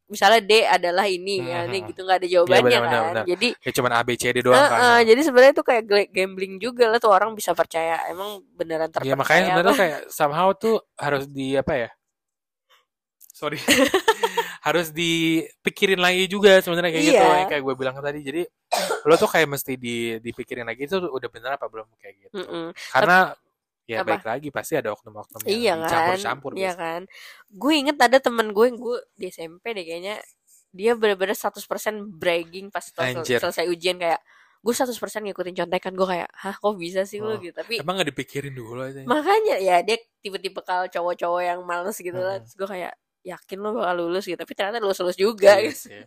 misalnya 0.09 0.41
D 0.41 0.53
adalah 0.65 1.05
ini 1.05 1.37
Hmm, 1.37 1.47
ya 1.47 1.59
hmm, 1.61 1.69
nih 1.69 1.79
hmm. 1.79 1.89
gitu 1.93 1.99
nggak 2.01 2.17
ada 2.19 2.27
jawabannya 2.27 2.61
benar, 2.65 2.81
benar, 2.81 2.99
kan 2.99 3.05
benar. 3.13 3.25
jadi 3.29 3.47
Kayak 3.61 3.75
cuman 3.77 3.91
A 3.93 4.01
B 4.01 4.09
C 4.17 4.23
D 4.33 4.37
doang 4.41 4.57
eh, 4.57 4.67
kan. 4.67 4.79
eh, 4.81 5.01
jadi 5.05 5.21
sebenarnya 5.21 5.53
itu 5.53 5.63
kayak 5.63 5.83
gambling 6.09 6.53
juga 6.57 6.85
lah 6.89 6.99
tuh 6.99 7.11
orang 7.13 7.29
bisa 7.31 7.51
percaya 7.53 7.95
emang 8.09 8.41
beneran 8.57 8.89
Iya 8.89 8.91
terpercaya 8.91 9.15
makanya 9.15 9.45
sebenarnya 9.47 9.75
kayak 9.77 9.99
somehow 10.09 10.49
tuh 10.51 10.75
harus 10.97 11.29
di 11.29 11.53
apa 11.53 11.73
ya? 11.77 11.89
Sorry. 13.31 13.55
harus 14.67 14.91
dipikirin 14.91 15.95
lagi 15.95 16.27
juga 16.27 16.59
sebenarnya 16.59 16.91
kayak 16.91 17.05
gitu 17.07 17.23
Iya. 17.23 17.39
yang 17.39 17.47
kayak 17.47 17.63
gue 17.63 17.75
bilang 17.79 17.95
tadi. 18.03 18.19
Jadi 18.19 18.41
lo 19.07 19.15
tuh 19.15 19.29
kayak 19.31 19.47
mesti 19.47 19.73
di 19.79 20.19
dipikirin 20.19 20.67
lagi 20.67 20.83
itu 20.83 20.99
udah 20.99 21.29
bener 21.31 21.55
apa 21.55 21.71
belum 21.71 21.87
kayak 21.95 22.15
gitu. 22.27 22.35
Mm-mm. 22.35 22.75
Karena 22.91 23.31
ya 23.89 24.05
Apa? 24.05 24.13
baik 24.13 24.25
lagi 24.25 24.47
pasti 24.53 24.77
ada 24.77 24.93
oknum-oknum 24.93 25.41
yang 25.41 25.49
Iya 25.49 25.73
kan, 25.73 25.81
dicampur-campur 25.81 26.51
iya 26.53 26.71
kan. 26.73 27.01
Gue 27.49 27.73
inget 27.75 27.97
ada 27.97 28.17
temen 28.17 28.53
gue, 28.53 28.67
gue 28.69 28.97
di 29.17 29.27
SMP 29.27 29.73
deh 29.73 29.81
kayaknya, 29.81 30.21
dia 30.69 30.93
bener-bener 30.93 31.33
100% 31.33 31.65
bragging 32.13 32.69
pas 32.69 32.85
sel- 32.85 33.25
selesai 33.25 33.65
ujian 33.65 33.97
kayak, 33.97 34.21
gue 34.59 34.69
100% 34.71 34.93
ngikutin 35.25 35.55
contekan 35.57 35.97
gue 35.97 36.07
kayak, 36.07 36.29
hah 36.29 36.53
kok 36.53 36.77
bisa 36.77 37.01
sih 37.03 37.17
lu 37.17 37.33
Oh. 37.33 37.41
gitu. 37.41 37.57
Tapi 37.57 37.81
Emang 37.81 37.97
gak 37.97 38.13
dipikirin 38.13 38.53
dulu 38.53 38.77
aja. 38.79 39.01
makanya 39.03 39.57
ya 39.57 39.81
dia 39.81 39.97
tipe-tipe 40.19 40.61
kalau 40.61 40.85
cowok-cowok 40.85 41.41
yang 41.41 41.59
males 41.65 41.97
gitu 41.97 42.13
lah. 42.15 42.37
Hmm. 42.37 42.45
Terus 42.45 42.53
gue 42.55 42.69
kayak, 42.69 42.93
yakin 43.19 43.57
lo 43.57 43.69
bakal 43.73 43.95
lulus 43.99 44.23
gitu. 44.23 44.37
Tapi 44.37 44.53
ternyata 44.53 44.77
lulus-lulus 44.77 45.17
juga 45.17 45.57
Iya 45.57 45.73
gitu. 45.73 45.89
sih. 45.89 46.01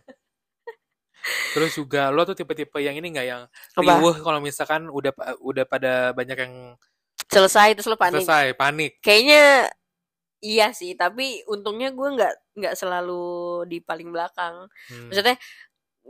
Terus 1.53 1.71
juga 1.73 2.11
lo 2.11 2.23
tuh 2.23 2.35
tipe-tipe 2.35 2.75
yang 2.77 2.93
ini 2.93 3.07
nggak 3.09 3.23
yang 3.25 3.41
riuh 3.77 4.15
kalau 4.19 4.39
misalkan 4.39 4.91
udah 4.91 5.15
udah 5.39 5.63
pada 5.63 6.11
banyak 6.11 6.35
yang 6.35 6.75
Selesai 7.29 7.77
terus 7.77 7.87
lo 7.89 7.97
panik. 7.99 8.23
selesai 8.23 8.55
panik. 8.55 8.99
Kayaknya 8.99 9.69
iya 10.43 10.75
sih, 10.75 10.91
tapi 10.97 11.39
untungnya 11.47 11.93
gue 11.95 12.09
nggak 12.19 12.33
nggak 12.59 12.75
selalu 12.75 13.63
di 13.71 13.79
paling 13.79 14.11
belakang. 14.11 14.67
Hmm. 14.91 15.07
maksudnya 15.09 15.37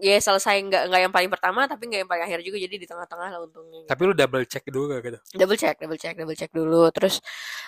ya 0.01 0.17
selesai 0.17 0.57
nggak 0.57 0.89
nggak 0.89 1.01
yang 1.05 1.13
paling 1.13 1.29
pertama 1.29 1.69
tapi 1.69 1.85
nggak 1.85 2.01
yang 2.01 2.09
paling 2.09 2.25
akhir 2.25 2.41
juga 2.41 2.57
jadi 2.57 2.75
di 2.81 2.87
tengah-tengah 2.89 3.29
lah 3.29 3.39
untungnya 3.45 3.85
Tapi 3.85 4.01
lu 4.09 4.13
double 4.17 4.41
check 4.49 4.65
dulu 4.65 4.89
gak 4.89 5.01
gitu? 5.05 5.19
double 5.37 5.53
check 5.53 5.75
double 5.77 5.99
check 6.01 6.15
double 6.17 6.33
check 6.33 6.49
dulu 6.49 6.89
terus 6.89 7.21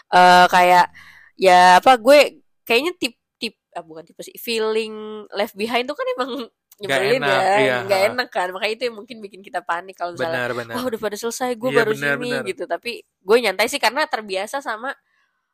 eh 0.10 0.46
kayak 0.50 0.90
ya 1.38 1.78
apa 1.78 2.02
gue 2.02 2.42
kayaknya 2.66 2.98
tip 2.98 3.14
tip 3.38 3.54
ah 3.78 3.86
bukan 3.86 4.02
tipe 4.10 4.26
sih 4.26 4.34
feeling 4.42 5.28
left 5.38 5.54
behind 5.54 5.86
tuh 5.86 5.94
kan 5.94 6.08
emang 6.18 6.50
nyebelin 6.76 7.24
enak, 7.24 7.42
ya 7.56 7.78
iya, 7.88 7.98
enak 8.12 8.28
kan? 8.28 8.52
Makanya 8.52 8.74
itu 8.76 8.84
yang 8.92 8.96
mungkin 9.00 9.18
bikin 9.24 9.40
kita 9.40 9.64
panik 9.64 9.96
kalau 9.96 10.12
misalnya 10.12 10.44
Benar 10.44 10.52
benar. 10.52 10.74
wah 10.76 10.84
udah 10.92 11.00
pada 11.00 11.16
selesai 11.16 11.56
gue 11.56 11.70
Iya, 11.72 11.78
baru 11.80 11.92
benar, 11.96 12.16
sini 12.20 12.30
benar. 12.36 12.44
gitu. 12.52 12.64
Tapi 12.68 12.92
gue 13.02 13.38
nyantai 13.40 13.68
sih 13.72 13.80
karena 13.80 14.04
terbiasa 14.08 14.60
sama 14.60 14.92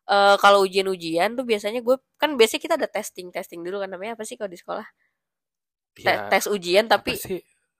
eh 0.09 0.35
kalau 0.41 0.65
ujian-ujian 0.65 1.37
tuh 1.37 1.45
biasanya 1.45 1.85
gue 1.85 1.93
kan 2.17 2.33
biasanya 2.33 2.61
kita 2.65 2.75
ada 2.81 2.89
testing 2.89 3.29
testing 3.29 3.61
dulu 3.61 3.77
kan 3.85 3.89
namanya 3.93 4.17
apa 4.17 4.25
sih 4.25 4.33
kalau 4.33 4.49
di 4.49 4.57
sekolah? 4.57 4.87
Te- 5.93 6.07
Ya, 6.07 6.25
tes 6.31 6.47
ujian 6.49 6.89
tapi 6.89 7.13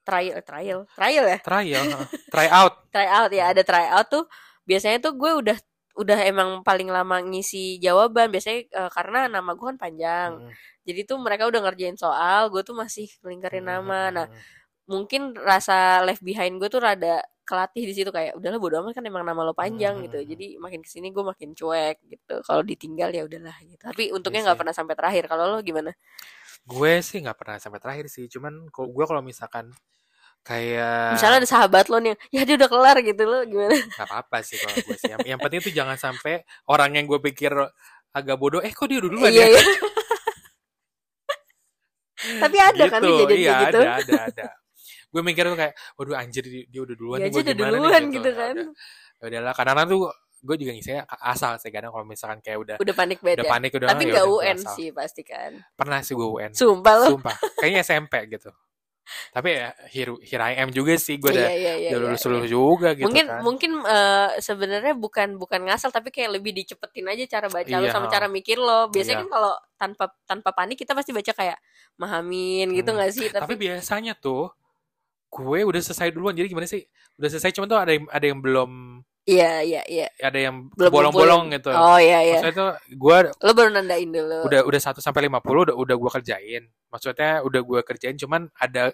trial 0.06 0.38
trial. 0.46 0.80
Trial 0.94 1.26
ya? 1.26 1.40
Trial, 1.42 1.86
try 2.30 2.48
out. 2.52 2.74
try 2.94 3.08
out 3.10 3.32
ya. 3.34 3.50
Ada 3.50 3.64
try 3.66 3.90
out 3.90 4.08
tuh 4.12 4.24
biasanya 4.70 5.02
tuh 5.02 5.18
gue 5.18 5.32
udah 5.34 5.58
udah 5.98 6.20
emang 6.24 6.50
paling 6.68 6.88
lama 6.92 7.20
ngisi 7.24 7.78
jawaban 7.84 8.32
biasanya 8.34 8.60
eh, 8.70 8.90
karena 8.94 9.28
nama 9.32 9.52
gue 9.58 9.66
kan 9.76 9.78
panjang. 9.80 10.32
Hmm, 10.40 10.52
jadi 10.88 11.00
tuh 11.10 11.18
mereka 11.22 11.46
udah 11.52 11.62
ngerjain 11.68 11.98
soal 12.00 12.50
gue 12.54 12.62
tuh 12.66 12.76
masih 12.78 13.08
ngelingkarin 13.24 13.66
hmm, 13.66 13.72
nama. 13.72 14.02
Nah 14.14 14.26
hmm. 14.32 14.42
mungkin 14.90 15.34
rasa 15.38 16.04
left 16.08 16.24
behind 16.26 16.58
gue 16.60 16.68
tuh 16.72 16.82
rada 16.84 17.24
kelatih 17.48 17.84
di 17.90 17.94
situ 17.98 18.10
kayak 18.16 18.38
udahlah 18.40 18.60
bodo 18.62 18.76
amat 18.84 18.96
kan 18.96 19.04
emang 19.08 19.24
nama 19.28 19.42
lo 19.44 19.52
panjang 19.56 20.00
Hmm, 20.00 20.06
gitu. 20.08 20.18
hmm, 20.20 20.24
hmm. 20.24 20.32
jadi 20.32 20.46
makin 20.64 20.80
ke 20.86 20.90
sini 20.92 21.08
gue 21.16 21.24
makin 21.26 21.50
cuek 21.58 21.98
gitu. 22.08 22.36
Kalau 22.48 22.62
ditinggal 22.64 23.10
ya 23.12 23.24
udahlah 23.28 23.56
gitu. 23.66 23.82
Tapi 23.82 24.04
untungnya 24.16 24.42
Iya 24.42 24.48
nggak 24.48 24.58
sih. 24.58 24.62
pernah 24.62 24.76
sampai 24.76 24.96
terakhir. 25.00 25.24
Kalau 25.32 25.44
lo 25.52 25.60
gimana? 25.66 25.92
Gue 26.66 27.02
sih 27.02 27.18
nggak 27.24 27.38
pernah 27.42 27.58
sampai 27.58 27.80
terakhir 27.82 28.06
sih, 28.16 28.26
cuman 28.30 28.70
kalau 28.74 28.90
gue 28.94 29.06
kalau 29.10 29.22
misalkan 29.26 29.66
kayak 30.42 31.14
misalnya 31.14 31.38
ada 31.38 31.50
sahabat 31.50 31.86
lo 31.86 31.98
nih 31.98 32.18
ya 32.30 32.42
dia 32.42 32.58
udah 32.58 32.66
kelar 32.66 32.98
gitu 33.00 33.24
lo 33.24 33.46
gimana 33.46 33.78
nggak 33.78 34.08
apa-apa 34.10 34.38
sih 34.42 34.58
kalau 34.58 34.74
gue 34.82 34.98
sih. 34.98 35.12
Yang, 35.14 35.20
yang 35.28 35.40
penting 35.40 35.60
tuh 35.62 35.70
jangan 35.72 35.96
sampai 35.96 36.42
orang 36.66 36.90
yang 36.94 37.06
gue 37.06 37.22
pikir 37.22 37.54
agak 38.12 38.36
bodoh, 38.36 38.60
eh 38.60 38.70
kok 38.70 38.90
dia 38.90 39.00
udah 39.00 39.08
duluan 39.08 39.30
iya 39.30 39.46
ya? 39.46 39.56
iya 39.56 39.64
tapi 42.38 42.58
ada 42.58 42.84
kan 42.86 43.00
gitu, 43.02 43.14
kejadian 43.18 43.40
iya 43.40 43.52
kayak 43.52 43.66
gitu 43.66 43.80
ada 43.82 43.92
ada 43.98 44.14
ada. 44.30 44.48
gue 45.12 45.22
mikir 45.22 45.44
tuh 45.44 45.58
kayak, 45.58 45.74
waduh 45.94 46.16
anjir 46.16 46.44
dia 46.46 46.80
udah 46.80 46.96
duluan 46.96 47.18
Dia 47.20 47.28
nih, 47.28 47.34
udah 47.34 47.44
gimana 47.52 47.68
nih 47.68 47.78
duluan 47.78 48.04
gitu. 48.04 48.16
gitu 48.16 48.30
Ya 48.30 48.36
kan. 48.38 48.56
udah. 48.56 48.68
Ya 49.22 49.26
udahlah, 49.28 49.54
kadang-kadang 49.54 49.88
tuh 49.90 50.00
gue 50.42 50.56
juga 50.58 50.72
ngisanya 50.74 51.02
asal 51.22 51.52
sih 51.58 51.70
kadang 51.70 51.92
kalau 51.92 52.02
misalkan 52.04 52.40
kayak 52.40 52.58
udah 52.58 52.76
Udah 52.80 52.96
panik 52.96 53.20
beda. 53.20 53.42
udah 53.42 53.52
panik 53.52 53.72
udah 53.76 53.88
Tapi 53.90 54.04
ya 54.04 54.12
nggak 54.12 54.26
UN 54.28 54.58
asal. 54.58 54.74
sih 54.74 54.88
pasti 54.90 55.22
kan. 55.22 55.52
Pernah 55.74 56.00
sih 56.02 56.14
gue 56.16 56.26
UN. 56.26 56.52
Sumpah 56.56 56.94
lo. 56.96 57.08
Sumpah, 57.14 57.36
kayaknya 57.58 57.82
SMP 57.84 58.14
gitu. 58.28 58.50
Tapi 59.32 59.56
ya 59.56 59.72
here, 59.88 60.12
here 60.28 60.44
I 60.44 60.60
am 60.60 60.76
juga 60.76 61.00
sih 61.00 61.16
gue 61.16 61.32
udah 61.32 61.48
Iya, 61.48 61.56
iya, 61.56 61.74
iya, 61.80 61.90
udah 61.96 61.98
iya, 61.98 62.04
lulus 62.04 62.20
iya. 62.22 62.30
lulus 62.36 62.50
juga 62.52 62.90
gitu 63.00 63.08
mungkin 63.08 63.26
kan 63.32 63.40
mungkin 63.40 63.72
eh, 63.80 64.30
sebenarnya 64.44 64.94
bukan 65.00 65.40
bukan 65.40 65.60
ngasal 65.72 65.88
tapi 65.90 66.12
kayak 66.12 66.36
lebih 66.36 66.52
dicepetin 66.52 67.08
aja 67.08 67.24
cara 67.40 67.48
baca 67.48 67.76
lo 67.80 67.88
Iya. 67.88 67.96
sama 67.96 68.12
cara 68.12 68.28
mikir 68.28 68.60
lo 68.60 68.92
biasanya 68.92 69.16
Iya. 69.16 69.24
kan 69.24 69.30
kalau 69.32 69.54
tanpa 69.80 70.06
tanpa 70.28 70.50
panik 70.52 70.78
kita 70.78 70.92
pasti 70.92 71.16
baca 71.16 71.32
kayak 71.32 71.58
mahamin 71.96 72.76
gitu 72.76 72.92
Hmm. 72.92 72.98
nggak 73.00 73.12
sih 73.16 73.28
tapi 73.32 73.44
tapi, 73.48 73.56
biasanya 73.56 74.14
tuh 74.20 74.52
gue 75.32 75.60
udah 75.64 75.80
selesai 75.80 76.12
duluan 76.12 76.36
jadi 76.36 76.52
gimana 76.52 76.68
sih 76.68 76.84
udah 77.16 77.30
selesai 77.32 77.56
cuman 77.56 77.68
tuh 77.72 77.80
ada 77.80 77.92
yang 77.96 78.06
ada 78.12 78.26
yang 78.28 78.40
belum 78.44 79.00
iya 79.26 79.62
iya 79.62 79.82
iya. 79.86 80.08
Ada 80.22 80.40
yang 80.50 80.70
bolong-bolong 80.76 81.54
gitu. 81.56 81.70
Oh 81.74 81.98
iya 81.98 82.22
iya. 82.26 82.40
Maksudnya 82.42 82.56
tuh 82.58 82.72
gue 82.90 83.18
lo 83.32 83.52
baru 83.54 83.70
nandain 83.74 84.10
dulu. 84.10 84.38
udah 84.50 84.62
udah 84.66 84.80
1 84.82 84.98
sampai 85.02 85.30
50 85.30 85.42
udah 85.72 85.76
udah 85.78 85.96
gue 85.96 86.12
kerjain. 86.22 86.64
Maksudnya 86.92 87.32
udah 87.46 87.62
gue 87.62 87.80
kerjain 87.86 88.18
cuman 88.18 88.50
ada 88.58 88.92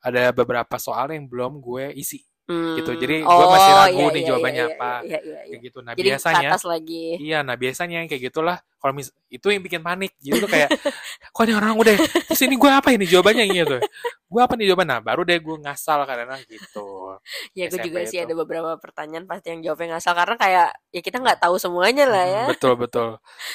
ada 0.00 0.32
beberapa 0.32 0.76
soal 0.80 1.12
yang 1.12 1.28
belum 1.28 1.60
gue 1.60 1.92
isi 1.96 2.29
Hmm. 2.50 2.76
gitu. 2.82 2.90
Jadi 2.98 3.16
gua 3.22 3.46
masih 3.46 3.72
ragu 3.78 3.94
iya, 3.94 4.10
nih 4.10 4.20
iya, 4.20 4.28
jawabannya 4.28 4.64
iya, 4.66 4.74
apa. 4.74 4.90
iya, 5.06 5.06
iya, 5.06 5.18
iya. 5.22 5.38
kayak 5.46 5.60
gitu. 5.62 5.78
Nah 5.86 5.92
jadi 5.94 6.08
biasanya 6.10 6.48
atas 6.50 6.64
lagi. 6.66 7.06
Iya 7.22 7.38
nah 7.46 7.54
biasanya 7.54 7.96
yang 8.02 8.08
kayak 8.10 8.22
gitulah. 8.34 8.58
Kalau 8.80 8.92
mis 8.96 9.12
itu 9.28 9.46
yang 9.52 9.62
bikin 9.62 9.80
panik. 9.84 10.12
Jadi 10.18 10.36
tuh 10.42 10.50
kayak 10.50 10.68
kok 11.36 11.42
ini 11.46 11.54
orang 11.54 11.78
udah 11.78 11.94
terus 12.26 12.42
ini 12.42 12.56
gue 12.58 12.70
apa 12.72 12.88
ini 12.90 13.04
jawabannya? 13.06 13.44
Gitu 13.46 13.78
gue 14.30 14.40
apa 14.40 14.54
nih 14.54 14.66
jawaban? 14.70 14.86
Nah 14.86 15.00
baru 15.02 15.26
deh 15.26 15.38
gue 15.42 15.56
ngasal 15.58 16.06
karena 16.06 16.38
gitu. 16.46 17.18
Ya 17.54 17.66
gue 17.66 17.78
juga 17.82 18.06
sih 18.06 18.22
ada 18.22 18.34
beberapa 18.38 18.78
pertanyaan 18.78 19.26
pasti 19.26 19.50
yang 19.50 19.60
jawabnya 19.66 19.98
ngasal. 19.98 20.14
Karena 20.14 20.36
kayak 20.38 20.68
ya 20.94 21.00
kita 21.02 21.16
nggak 21.18 21.38
tahu 21.42 21.58
semuanya 21.58 22.06
lah 22.06 22.24
ya. 22.26 22.44
Hmm, 22.46 22.52
betul 22.54 22.74
betul. 22.78 23.08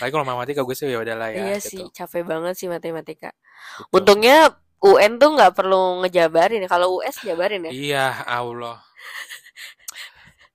Lagi 0.03 0.11
kalau 0.11 0.27
matematika 0.27 0.61
gue 0.67 0.75
sih 0.75 0.91
ya 0.91 0.99
udahlah 0.99 1.31
ya 1.31 1.39
iya 1.47 1.57
gitu. 1.63 1.67
sih 1.71 1.83
capek 1.95 2.23
banget 2.27 2.53
sih 2.59 2.67
matematika. 2.67 3.31
Gitu. 3.75 3.91
untungnya 3.97 4.53
UN 4.83 5.11
tuh 5.21 5.29
nggak 5.35 5.53
perlu 5.55 6.03
ngejabarin 6.03 6.65
ya. 6.65 6.69
Kalau 6.69 6.99
US 6.99 7.15
jabarin 7.23 7.69
ya? 7.69 7.71
Iya 7.71 8.05
Allah. 8.27 8.81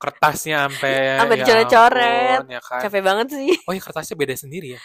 Kertasnya 0.01 0.69
sampai 0.69 0.93
Sampai 1.21 1.37
ya 1.37 1.45
dicoret-coret. 1.45 2.39
ampun, 2.41 2.55
ya 2.57 2.61
kan. 2.61 2.81
capek 2.85 3.03
banget 3.05 3.27
sih. 3.37 3.51
Oh 3.69 3.73
iya 3.73 3.83
kertasnya 3.83 4.17
beda 4.17 4.35
sendiri 4.37 4.77
ya? 4.77 4.81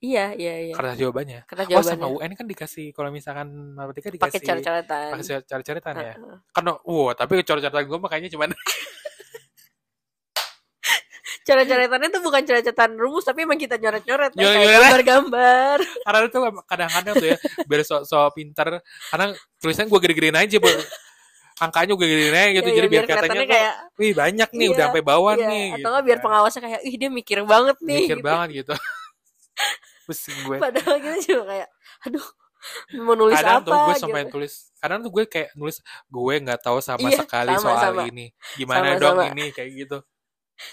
Iya 0.00 0.24
iya 0.32 0.54
iya. 0.72 0.74
Kertas 0.74 0.96
jawabannya? 0.96 1.40
Kertas 1.44 1.66
oh 1.68 1.84
sama 1.84 2.08
jawabannya. 2.08 2.24
UN 2.24 2.30
kan 2.40 2.46
dikasih 2.48 2.86
kalau 2.96 3.10
misalkan 3.12 3.48
matematika 3.76 4.08
pakai 4.08 4.16
dikasih 4.16 4.40
coret-coretan. 4.48 5.08
pakai 5.12 5.24
coret-coretan 5.44 5.94
ya? 6.00 6.14
Heeh. 6.16 6.36
kan 6.56 6.64
wow 6.88 7.12
tapi 7.12 7.32
coret-coretan 7.44 7.84
gue 7.84 7.98
makanya 8.00 8.28
cuman 8.32 8.48
coret-coretannya 11.50 12.08
tuh 12.08 12.22
bukan 12.22 12.42
coret-coretan 12.42 12.90
rumus 12.94 13.24
tapi 13.24 13.42
emang 13.42 13.58
kita 13.58 13.74
nyoret-nyoret 13.74 14.30
ya, 14.30 14.38
kayak 14.38 14.54
Nyoret-nyoret. 14.54 14.80
gambar-gambar 14.86 15.76
karena 16.06 16.18
itu 16.22 16.38
kadang-kadang 16.64 17.14
tuh 17.16 17.28
ya 17.28 17.36
biar 17.66 17.80
so, 17.82 17.96
so 18.02 18.22
pinter 18.30 18.78
karena 19.10 19.26
tulisan 19.58 19.86
gue 19.86 19.98
gede-gedein 19.98 20.38
aja 20.38 20.56
bu 20.56 20.70
angkanya 21.58 21.92
gue 21.92 21.98
gede-gedein 22.00 22.36
aja 22.36 22.50
gitu 22.54 22.64
Iya, 22.64 22.76
jadi 22.76 22.86
iya, 22.86 22.92
biar 22.92 23.04
katanya 23.04 23.18
kelihatannya 23.20 23.42
tuh, 23.42 23.52
kayak 23.52 23.72
wih 23.96 24.12
banyak 24.14 24.48
nih 24.50 24.62
Iya, 24.62 24.72
udah 24.72 24.84
sampai 24.86 25.02
bawah 25.02 25.34
iya, 25.34 25.46
nih 25.46 25.66
atau 25.68 25.76
gitu 25.92 26.06
biar 26.06 26.16
kan. 26.16 26.24
pengawasnya 26.24 26.60
kayak 26.62 26.80
ih 26.82 26.94
dia 26.96 27.10
mikir 27.10 27.38
banget 27.44 27.76
nih 27.80 27.98
mikir 28.00 28.16
gitu. 28.16 28.24
banget 28.24 28.48
gitu 28.56 28.72
pusing 30.06 30.38
gue 30.42 30.56
padahal 30.58 30.96
kita 30.98 31.16
juga 31.22 31.42
kayak 31.46 31.68
aduh 32.02 32.26
mau 32.98 33.14
nulis 33.14 33.36
kadang 33.36 33.56
apa 33.56 33.66
tuh 33.66 33.72
gue 33.78 33.88
gitu. 33.90 34.02
sampai 34.04 34.22
tulis 34.26 34.52
kadang 34.76 34.98
tuh 35.00 35.10
gue 35.10 35.24
kayak 35.26 35.48
nulis 35.54 35.76
gue 36.06 36.34
nggak 36.40 36.60
tahu 36.60 36.78
sama 36.78 37.08
Iya, 37.08 37.18
sekali 37.18 37.52
sama, 37.54 37.62
soal 37.62 37.80
sama. 37.90 38.02
ini 38.06 38.26
gimana 38.54 38.86
Sama, 38.86 39.00
dong 39.00 39.16
sama. 39.16 39.24
ini 39.30 39.44
kayak 39.50 39.70
gitu 39.76 39.98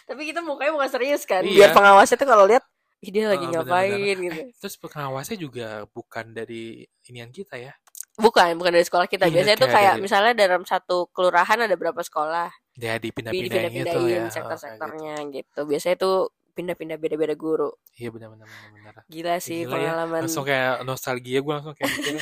tapi 0.03 0.21
kita 0.25 0.39
mukanya 0.39 0.71
bukan 0.73 0.89
serius 0.89 1.23
kan? 1.23 1.41
Iya. 1.41 1.53
biar 1.55 1.71
pengawasnya 1.71 2.15
tuh 2.15 2.27
kalau 2.27 2.45
lihat 2.45 2.63
ih 2.97 3.11
dia 3.13 3.29
lagi 3.29 3.45
Ah, 3.45 3.51
ngapain? 3.61 4.17
Gitu. 4.17 4.41
Eh, 4.41 4.49
terus 4.57 4.75
pengawasnya 4.75 5.37
juga 5.37 5.67
bukan 5.87 6.25
dari 6.31 6.81
inian 7.05 7.29
kita 7.29 7.55
ya? 7.55 7.73
Bukan 8.17 8.57
bukan 8.57 8.73
dari 8.73 8.85
sekolah 8.85 9.05
kita. 9.05 9.29
Iya, 9.29 9.33
biasanya 9.37 9.57
tuh 9.57 9.69
kayak 9.69 9.93
dari- 9.93 10.03
misalnya 10.03 10.33
dalam 10.33 10.61
satu 10.65 11.05
kelurahan 11.13 11.59
ada 11.61 11.75
berapa 11.77 12.01
sekolah? 12.01 12.49
Di 12.73 12.89
dipindah-pindahin 12.89 13.33
gitu 13.33 13.53
dipindah-pindahin 13.53 13.93
ya. 13.93 13.97
Oh, 13.97 14.09
kayak 14.09 14.21
gitu. 14.23 14.33
sektor-sektornya 14.33 15.15
gitu. 15.29 15.59
Biasanya 15.65 15.97
tuh 15.97 16.17
pindah-pindah 16.57 16.97
beda-beda 16.97 17.37
guru. 17.37 17.69
Iya 17.93 18.09
benar-benar 18.09 18.49
benar 18.73 18.93
gila 19.05 19.37
sih 19.37 19.61
Gila 19.61 19.69
ya, 19.69 19.93
pengalaman. 19.93 20.21
Langsung 20.25 20.41
kayak 20.41 20.81
nostalgia 20.81 21.37
gue 21.37 21.53
langsung 21.53 21.73
kayak 21.77 21.89
mikir 21.93 22.13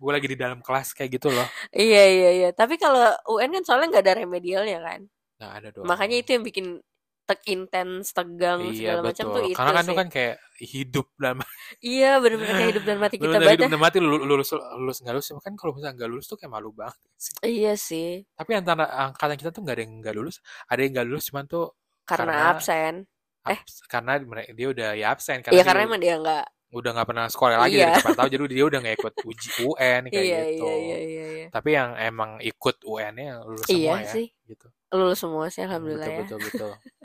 gue 0.00 0.12
lagi 0.16 0.28
di 0.32 0.38
dalam 0.40 0.58
kelas 0.64 0.96
kayak 0.96 1.20
gitu 1.20 1.28
loh. 1.28 1.44
Iya 1.68 2.04
iya 2.08 2.30
iya. 2.32 2.48
Tapi 2.56 2.80
kalau 2.80 3.12
UN 3.28 3.52
kan 3.52 3.62
soalnya 3.68 3.92
nggak 3.92 4.04
ada 4.08 4.14
remedialnya 4.24 4.80
kan? 4.80 5.00
Nggak 5.36 5.52
ada 5.60 5.68
dong. 5.76 5.84
Makanya 5.84 6.16
itu 6.24 6.30
yang 6.32 6.44
bikin 6.44 6.66
tek 7.22 7.40
intens 7.46 8.10
tegang 8.10 8.60
iya 8.66 8.98
segala 8.98 9.00
macam 9.06 9.24
tuh 9.30 9.42
itu 9.46 9.54
karena 9.54 9.72
kan 9.72 9.84
itu 9.84 9.94
kan 9.94 10.08
kayak 10.10 10.36
hidup 10.58 11.06
dalam 11.16 11.38
iya 11.80 12.10
benar-benar 12.18 12.54
kayak 12.58 12.70
hidup 12.74 12.84
dan 12.84 12.96
mati 12.98 13.14
kita 13.16 13.26
lulus 13.30 13.38
baca 13.40 13.54
hidup 13.54 13.70
dan 13.70 13.80
mati 13.80 13.98
lu- 13.98 14.26
lulus 14.26 14.48
lulus 14.52 14.96
nggak 15.00 15.14
lulus 15.14 15.28
kan 15.38 15.52
kalau 15.54 15.72
misalnya 15.72 15.94
nggak 15.96 16.10
lulus 16.10 16.26
tuh 16.26 16.36
kayak 16.36 16.52
malu 16.52 16.70
banget 16.70 16.98
sih? 17.16 17.32
Iya 17.42 17.72
sih. 17.74 18.10
Tapi 18.32 18.50
antara 18.52 18.84
angkatan 18.90 19.36
kita 19.36 19.50
tuh 19.50 19.62
nggak 19.62 19.76
ada 19.78 19.82
yang 19.82 19.94
nggak 19.98 20.14
lulus 20.14 20.36
ada 20.66 20.80
yang 20.82 20.92
nggak 20.92 21.06
lulus 21.08 21.24
cuman 21.30 21.44
tuh 21.46 21.66
karena, 22.02 22.26
Karena- 22.26 22.50
absen. 22.50 22.94
Eh. 23.42 23.58
abs- 23.58 23.82
karena 23.86 24.12
dia 24.54 24.66
udah 24.70 24.88
ya 24.94 25.06
absen 25.10 25.42
karena 25.42 25.50
iya 25.50 25.62
dia 25.62 25.66
karena 25.66 25.82
emang 25.82 25.98
dia 25.98 26.14
nggak 26.14 26.44
udah 26.72 26.90
nggak 26.94 27.08
pernah 27.10 27.26
sekolah 27.26 27.56
lagi 27.58 27.74
Iya. 27.74 27.84
dari 27.84 27.94
kapan 27.98 28.12
tahu 28.16 28.28
jadi 28.30 28.42
dia 28.48 28.64
udah 28.64 28.78
nggak 28.80 28.96
ikut 28.96 29.14
uji 29.22 29.48
UN 29.62 30.02
kayak 30.08 30.24
iya 30.24 30.40
gitu. 30.48 30.64
iya 30.64 30.74
iya 30.78 30.98
iya 30.98 31.24
iya. 31.26 31.46
Tapi 31.50 31.68
yang 31.70 31.90
emang 31.96 32.30
ikut 32.40 32.76
UN-nya 32.82 33.42
lulus 33.42 33.66
Iya 33.66 33.76
semua 33.76 33.98
ya 33.98 34.10
sih. 34.10 34.26
gitu. 34.46 34.66
Lulus 34.90 35.18
semua 35.18 35.44
sih 35.46 35.60
Hmm, 35.60 35.68
alhamdulillah 35.68 36.06
betul 36.06 36.14
ya. 36.14 36.22
betul 36.22 36.38
betul 36.40 36.70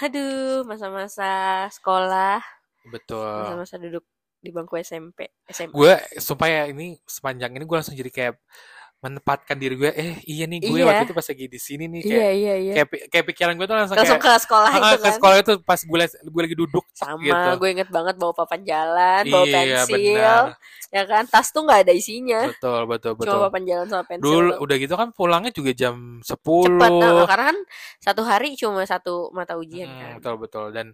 aduh 0.00 0.64
masa-masa 0.64 1.68
sekolah. 1.70 2.40
Betul. 2.88 3.44
Masa-masa 3.44 3.76
duduk 3.76 4.04
di 4.40 4.48
bangku 4.48 4.80
SMP 4.80 5.28
SMA 5.52 5.76
gue 5.76 5.94
sumpah 6.16 6.48
ya 6.48 6.62
ini 6.72 6.96
sepanjang 7.04 7.52
ini 7.52 7.64
gue 7.68 7.76
langsung 7.76 7.92
jadi 7.92 8.08
kayak 8.08 8.34
menempatkan 9.00 9.56
diri 9.56 9.74
gue 9.74 9.88
eh 9.90 10.20
iya 10.24 10.44
nih 10.44 10.60
gue 10.60 10.76
Iya. 10.76 10.84
waktu 10.84 11.04
itu 11.04 11.14
pas 11.14 11.24
lagi 11.24 11.46
di 11.46 11.56
sini 11.56 11.88
nih 11.88 12.00
kayak 12.02 12.12
iya 12.12 12.30
iya 12.30 12.54
iya. 12.54 12.72
kayak, 12.76 12.88
kayak 13.08 13.24
pikiran 13.26 13.54
gue 13.56 13.64
tuh 13.64 13.72
langsung, 13.74 13.96
langsung 13.96 14.20
kayak 14.20 14.36
ke 14.36 14.44
sekolah 14.44 14.68
"Ah, 14.68 14.76
itu 14.76 14.84
ke 14.92 15.00
kan? 15.00 15.12
sekolah 15.16 15.36
itu 15.38 15.52
pas 15.62 15.80
gue 15.80 15.96
gue 16.04 16.42
lagi 16.42 16.56
duduk 16.58 16.84
sama 16.92 17.16
gitu. 17.18 17.50
gue 17.56 17.68
inget 17.70 17.88
banget 17.88 18.14
bawa 18.14 18.32
papan 18.34 18.60
jalan 18.60 19.22
bawa 19.24 19.44
iya 19.46 19.56
pensil 19.56 19.96
benar. 19.96 20.44
ya 20.90 21.02
kan? 21.06 21.22
Tas 21.24 21.48
tuh 21.48 21.62
nggak 21.62 21.80
ada 21.80 21.92
isinya. 21.92 22.40
Betul 22.46 22.80
betul 22.84 23.12
betul. 23.14 23.30
cuma 23.30 23.46
papan 23.46 23.62
jalan 23.64 23.86
sama 23.86 24.04
pensil. 24.04 24.24
Dulu 24.26 24.50
udah 24.60 24.76
gitu 24.76 24.94
kan 24.94 25.08
pulangnya 25.10 25.48
juga 25.50 25.70
jam 25.72 25.94
10 26.20 26.36
cepet 26.66 26.90
nah, 26.92 27.24
karena 27.24 27.44
kan 27.46 27.58
satu 27.96 28.22
hari 28.22 28.52
cuma 28.52 28.84
satu 28.84 29.30
mata 29.30 29.54
ujian 29.54 29.86
Hmm, 29.86 29.96
kan. 29.96 30.12
betul 30.18 30.34
betul. 30.36 30.64
Dan 30.70 30.92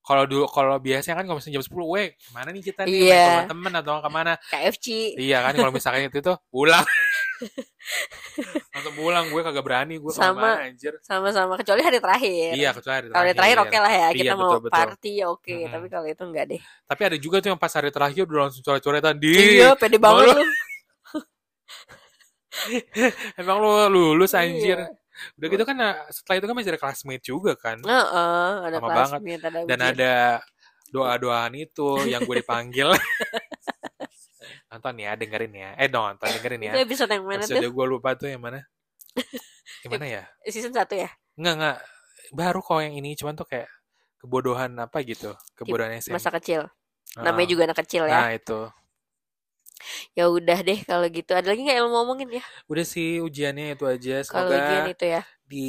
kalau 0.00 0.24
dulu 0.24 0.44
kalau 0.46 0.76
biasanya 0.76 1.12
kan 1.14 1.24
kalau 1.24 1.36
misalnya 1.36 1.56
jam 1.56 1.64
10 1.66 1.86
weh 1.88 2.08
ke 2.12 2.30
mana 2.30 2.48
nih 2.50 2.62
kita 2.62 2.80
nih? 2.82 2.92
Iya. 2.94 3.00
main 3.02 3.18
ke 3.18 3.28
teman-teman 3.48 3.72
atau 3.76 3.92
ke 3.98 4.10
mana? 4.10 4.32
KFC 4.46 4.86
iya 5.18 5.38
kan 5.40 5.52
kalau 5.52 5.72
misalnya 5.72 6.06
itu 6.06 6.20
tuh 6.20 6.36
pulang 6.46 6.84
langsung 8.72 8.92
pulang 8.94 9.24
gue 9.26 9.40
kagak 9.40 9.62
berani 9.62 9.94
gue 9.96 10.10
Sama. 10.10 10.60
anjir 10.62 10.94
sama-sama 11.00 11.56
kecuali 11.56 11.80
hari 11.80 11.98
terakhir 11.98 12.50
iya 12.52 12.70
kecuali 12.70 12.94
hari 12.96 13.06
kalau 13.08 13.18
hari 13.18 13.30
terakhir 13.32 13.56
oke 13.60 13.74
lah 13.74 13.90
ya 13.90 14.00
Iya, 14.00 14.14
kita 14.14 14.32
mau 14.34 14.42
betul, 14.46 14.58
betul. 14.60 14.72
party 14.72 15.12
oke 15.24 15.50
Mm-mm. 15.50 15.70
tapi 15.70 15.86
kalau 15.88 16.06
itu 16.06 16.22
enggak 16.22 16.44
deh 16.46 16.60
tapi 16.84 17.00
ada 17.02 17.16
juga 17.16 17.36
tuh 17.38 17.48
yang 17.48 17.58
pas 17.58 17.70
hari 17.70 17.88
terakhir 17.88 18.22
udah 18.24 18.38
langsung 18.44 18.60
coret-coretan 18.60 19.14
di 19.16 19.30
iya 19.56 19.72
pede 19.74 19.96
banget 19.96 20.24
lu- 20.30 20.40
emang 23.36 23.56
lu 23.58 23.70
lulus 23.88 24.32
anjir 24.32 24.78
Iya. 24.78 24.86
udah 25.36 25.46
gitu 25.48 25.62
kan 25.64 25.74
nah, 25.76 25.92
setelah 26.08 26.34
itu 26.38 26.44
kan 26.44 26.54
masih 26.54 26.70
ada 26.70 26.80
classmate 26.80 27.22
juga 27.22 27.52
kan 27.54 27.76
Heeh, 27.78 28.48
ada 28.64 28.76
Lama 28.78 28.88
banget. 28.90 29.18
classmate 29.20 29.42
ada 29.42 29.58
dan 29.68 29.78
ada 29.80 30.12
doa-doaan 30.88 31.52
itu 31.54 32.04
yang 32.04 32.20
gue 32.20 32.36
dipanggil 32.40 32.88
nonton 34.70 34.94
ya 34.96 35.10
dengerin 35.14 35.52
ya 35.52 35.70
eh 35.74 35.86
dong 35.86 36.06
nonton 36.06 36.30
dengerin 36.30 36.62
ya 36.62 36.72
itu 36.72 36.80
episode 36.84 37.10
yang 37.10 37.24
mana 37.24 37.42
episode 37.42 37.58
tuh 37.58 37.72
gue 37.72 37.86
lupa 37.86 38.10
tuh 38.14 38.28
yang 38.28 38.38
mana 38.38 38.62
gimana 39.82 40.06
ya 40.06 40.22
season 40.44 40.70
1 40.70 40.86
ya 40.94 41.10
Enggak, 41.34 41.54
enggak. 41.56 41.78
Baru 42.30 42.60
kok 42.60 42.78
yang 42.78 42.92
ini. 42.92 43.16
Cuman 43.16 43.32
tuh 43.32 43.48
kayak 43.48 43.64
kebodohan 44.18 44.76
apa 44.76 45.00
gitu. 45.00 45.32
Kebodohan 45.56 45.96
SMP. 45.96 46.12
masa 46.12 46.28
kecil 46.30 46.68
Ah, 47.16 47.24
namanya 47.24 47.48
juga 47.48 47.64
anak 47.64 47.80
kecil 47.80 48.04
ya 48.04 48.20
Nah, 48.20 48.30
itu. 48.30 48.60
ya 50.12 50.28
udah 50.28 50.58
deh 50.60 50.84
kalau 50.84 51.08
gitu 51.08 51.32
ada 51.32 51.48
lagi 51.48 51.64
nggak 51.64 51.74
yang 51.74 51.88
mau 51.88 52.04
ngomongin 52.04 52.28
ya 52.36 52.44
Udah 52.68 52.84
sih 52.84 53.18
ujiannya 53.18 53.74
itu 53.74 53.84
aja. 53.84 54.20
kalau 54.22 54.52
ujian 54.52 54.62
Semoga 54.84 54.92
itu 54.92 55.04
ya 55.08 55.22
di 55.42 55.66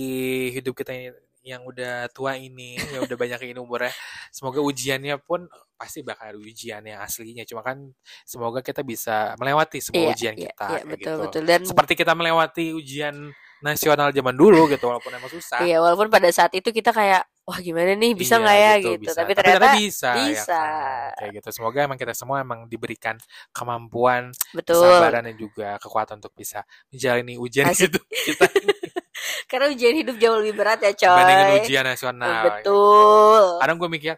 hidup 0.52 0.74
kita 0.76 0.92
ini- 0.92 1.18
yang 1.42 1.66
udah 1.66 2.06
tua 2.12 2.38
ini, 2.38 2.78
yang 2.78 3.02
udah 3.02 3.18
banyak 3.18 3.42
ini 3.50 3.58
umurnya, 3.58 3.90
semoga 4.30 4.62
ujiannya 4.62 5.18
pun 5.18 5.50
pasti 5.82 6.06
bakal 6.06 6.30
ada 6.30 6.38
ujian 6.38 6.86
yang 6.86 7.02
aslinya. 7.02 7.42
Cuma 7.50 7.66
kan 7.66 7.82
semoga 8.22 8.62
kita 8.62 8.86
bisa 8.86 9.34
melewati 9.42 9.82
semua 9.82 10.06
iya 10.06 10.14
ujian 10.14 10.36
iya, 10.38 10.54
kita. 10.54 10.66
iya 10.70 10.82
betul 10.86 11.14
gitu. 11.18 11.24
betul 11.26 11.44
dan 11.50 11.62
Seperti 11.66 11.94
kita 11.98 12.14
melewati 12.14 12.78
ujian 12.78 13.18
nasional 13.62 14.10
zaman 14.10 14.34
dulu 14.34 14.66
gitu, 14.70 14.90
walaupun 14.90 15.14
emang 15.14 15.30
susah. 15.30 15.62
iya 15.62 15.78
walaupun 15.78 16.10
pada 16.10 16.30
saat 16.34 16.50
itu 16.54 16.70
kita 16.74 16.90
kayak 16.90 17.22
wah 17.46 17.58
gimana 17.58 17.94
nih 17.94 18.18
bisa 18.18 18.38
Iya, 18.38 18.42
nggak 18.42 18.58
ya 18.58 18.74
gitu, 18.78 18.90
gitu 18.90 19.02
bisa. 19.06 19.18
tapi 19.18 19.32
ternyata 19.38 19.68
bisa, 19.78 20.10
ya 20.14 20.26
bisa. 20.30 20.62
kan? 20.62 21.10
kayak 21.18 21.32
gitu. 21.42 21.50
Semoga 21.54 21.78
emang 21.86 21.98
kita 21.98 22.14
semua 22.14 22.38
emang 22.42 22.66
diberikan 22.66 23.18
kemampuan, 23.54 24.34
betul 24.54 24.82
kesabaran 24.82 25.26
dan 25.30 25.36
juga 25.38 25.70
kekuatan 25.78 26.18
untuk 26.22 26.34
bisa 26.34 26.62
menjalani 26.90 27.34
ujian 27.38 27.66
Asik. 27.70 27.90
hidup 27.90 28.04
kita 28.10 28.46
karena 29.52 29.68
ujian 29.70 29.94
hidup 29.94 30.16
jauh 30.18 30.38
lebih 30.42 30.56
berat 30.58 30.80
ya 30.82 30.92
coy 30.96 31.12
dibandingin 31.14 31.48
ujian 31.62 31.86
nasional. 31.86 32.42
betul 32.50 33.44
Kadang 33.62 33.78
gue 33.78 33.90
mikir 33.92 34.14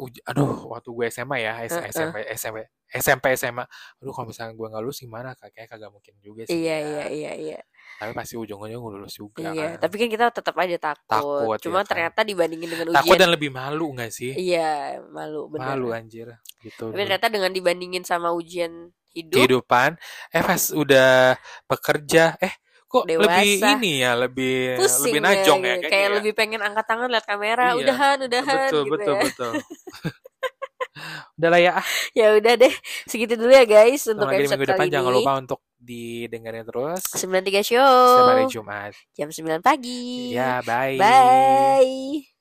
uj- 0.00 0.24
aduh 0.24 0.48
waktu 0.68 0.88
gue 0.88 1.06
SMA 1.08 1.36
ya 1.38 1.52
S- 1.62 1.76
Heeh. 1.76 1.92
SMP 1.92 2.16
SMP 2.32 2.58
SMP 2.90 3.24
SMA 3.34 3.64
aduh 3.96 4.10
kalau 4.10 4.26
misalnya 4.26 4.52
gue 4.52 4.66
nggak 4.66 4.82
lulus 4.82 4.98
gimana 4.98 5.32
kak 5.32 5.52
kayak 5.52 5.68
kagak 5.68 5.88
mungkin 5.88 6.14
juga 6.18 6.42
sih 6.42 6.56
Iya 6.56 6.76
ya. 6.76 6.82
iya 6.82 7.04
iya 7.06 7.32
iya. 7.36 7.58
tapi 7.96 8.10
pasti 8.12 8.34
ujung-ujungnya 8.34 8.76
gue 8.76 8.92
lulus 8.96 9.14
juga 9.14 9.46
Iya, 9.46 9.76
kan 9.76 9.78
tapi 9.78 9.94
kan 9.96 10.08
kita 10.08 10.24
tetap 10.32 10.54
aja 10.56 10.76
takut. 10.80 11.06
Takut, 11.06 11.58
Cuma 11.60 11.72
ya 11.72 11.80
kan. 11.80 11.88
ternyata 11.90 12.20
dibandingin 12.24 12.68
dengan 12.68 12.86
takut 12.90 13.06
ujian 13.06 13.20
dan 13.20 13.30
lebih 13.30 13.50
malu 13.50 13.86
nggak 13.92 14.10
sih 14.10 14.32
Iya, 14.32 15.04
malu 15.06 15.46
bener. 15.46 15.66
malu 15.70 15.86
anjir 15.90 16.28
gitu 16.58 16.88
Tapi 16.88 16.98
ternyata 16.98 17.28
dengan 17.28 17.52
dibandingin 17.52 18.02
sama 18.02 18.32
ujian 18.32 18.88
hidup, 19.10 19.36
kehidupan 19.36 19.98
eh 20.30 20.40
pas 20.40 20.62
udah 20.70 21.34
bekerja 21.66 22.38
eh 22.38 22.54
kok 22.90 23.06
Dewasa. 23.06 23.38
lebih 23.38 23.50
ini 23.72 23.92
ya 23.96 24.12
lebih 24.12 24.54
pusing 24.76 25.04
lebih 25.08 25.20
najong 25.22 25.60
ya, 25.60 25.66
kayaknya 25.70 25.88
kayak 25.88 26.04
ya. 26.04 26.14
lebih 26.18 26.32
pengen 26.34 26.60
angkat 26.60 26.84
tangan 26.84 27.06
lihat 27.06 27.22
kamera, 27.24 27.66
Iya. 27.68 27.78
udahan, 27.80 28.16
udahan 28.20 28.58
betul 28.66 28.82
gitu 28.82 28.92
betul 28.92 29.14
ya. 29.14 29.22
betul 29.24 29.52
udah 31.38 31.48
lah 31.48 31.60
ya. 31.60 31.72
Ya 32.12 32.26
udah 32.34 32.54
deh, 32.56 32.74
segitu 33.06 33.32
dulu 33.32 33.48
ya 33.48 33.62
guys 33.64 34.02
untuk 34.04 34.26
Sama 34.26 34.34
episode 34.34 34.50
minggu 34.52 34.66
kali 34.66 34.72
depan 34.74 34.84
ini. 34.84 34.92
jangan 34.92 35.12
lupa 35.14 35.32
untuk 35.38 35.60
didengerin 35.78 36.64
terus 36.64 37.00
93 37.08 37.62
setiap 37.64 38.26
hari 38.26 38.44
show 38.44 38.52
Jumat 38.52 38.92
jam 39.14 39.28
9 39.30 39.62
pagi. 39.62 40.34
ya 40.34 40.60
bye 40.60 40.98
Bye. 40.98 42.39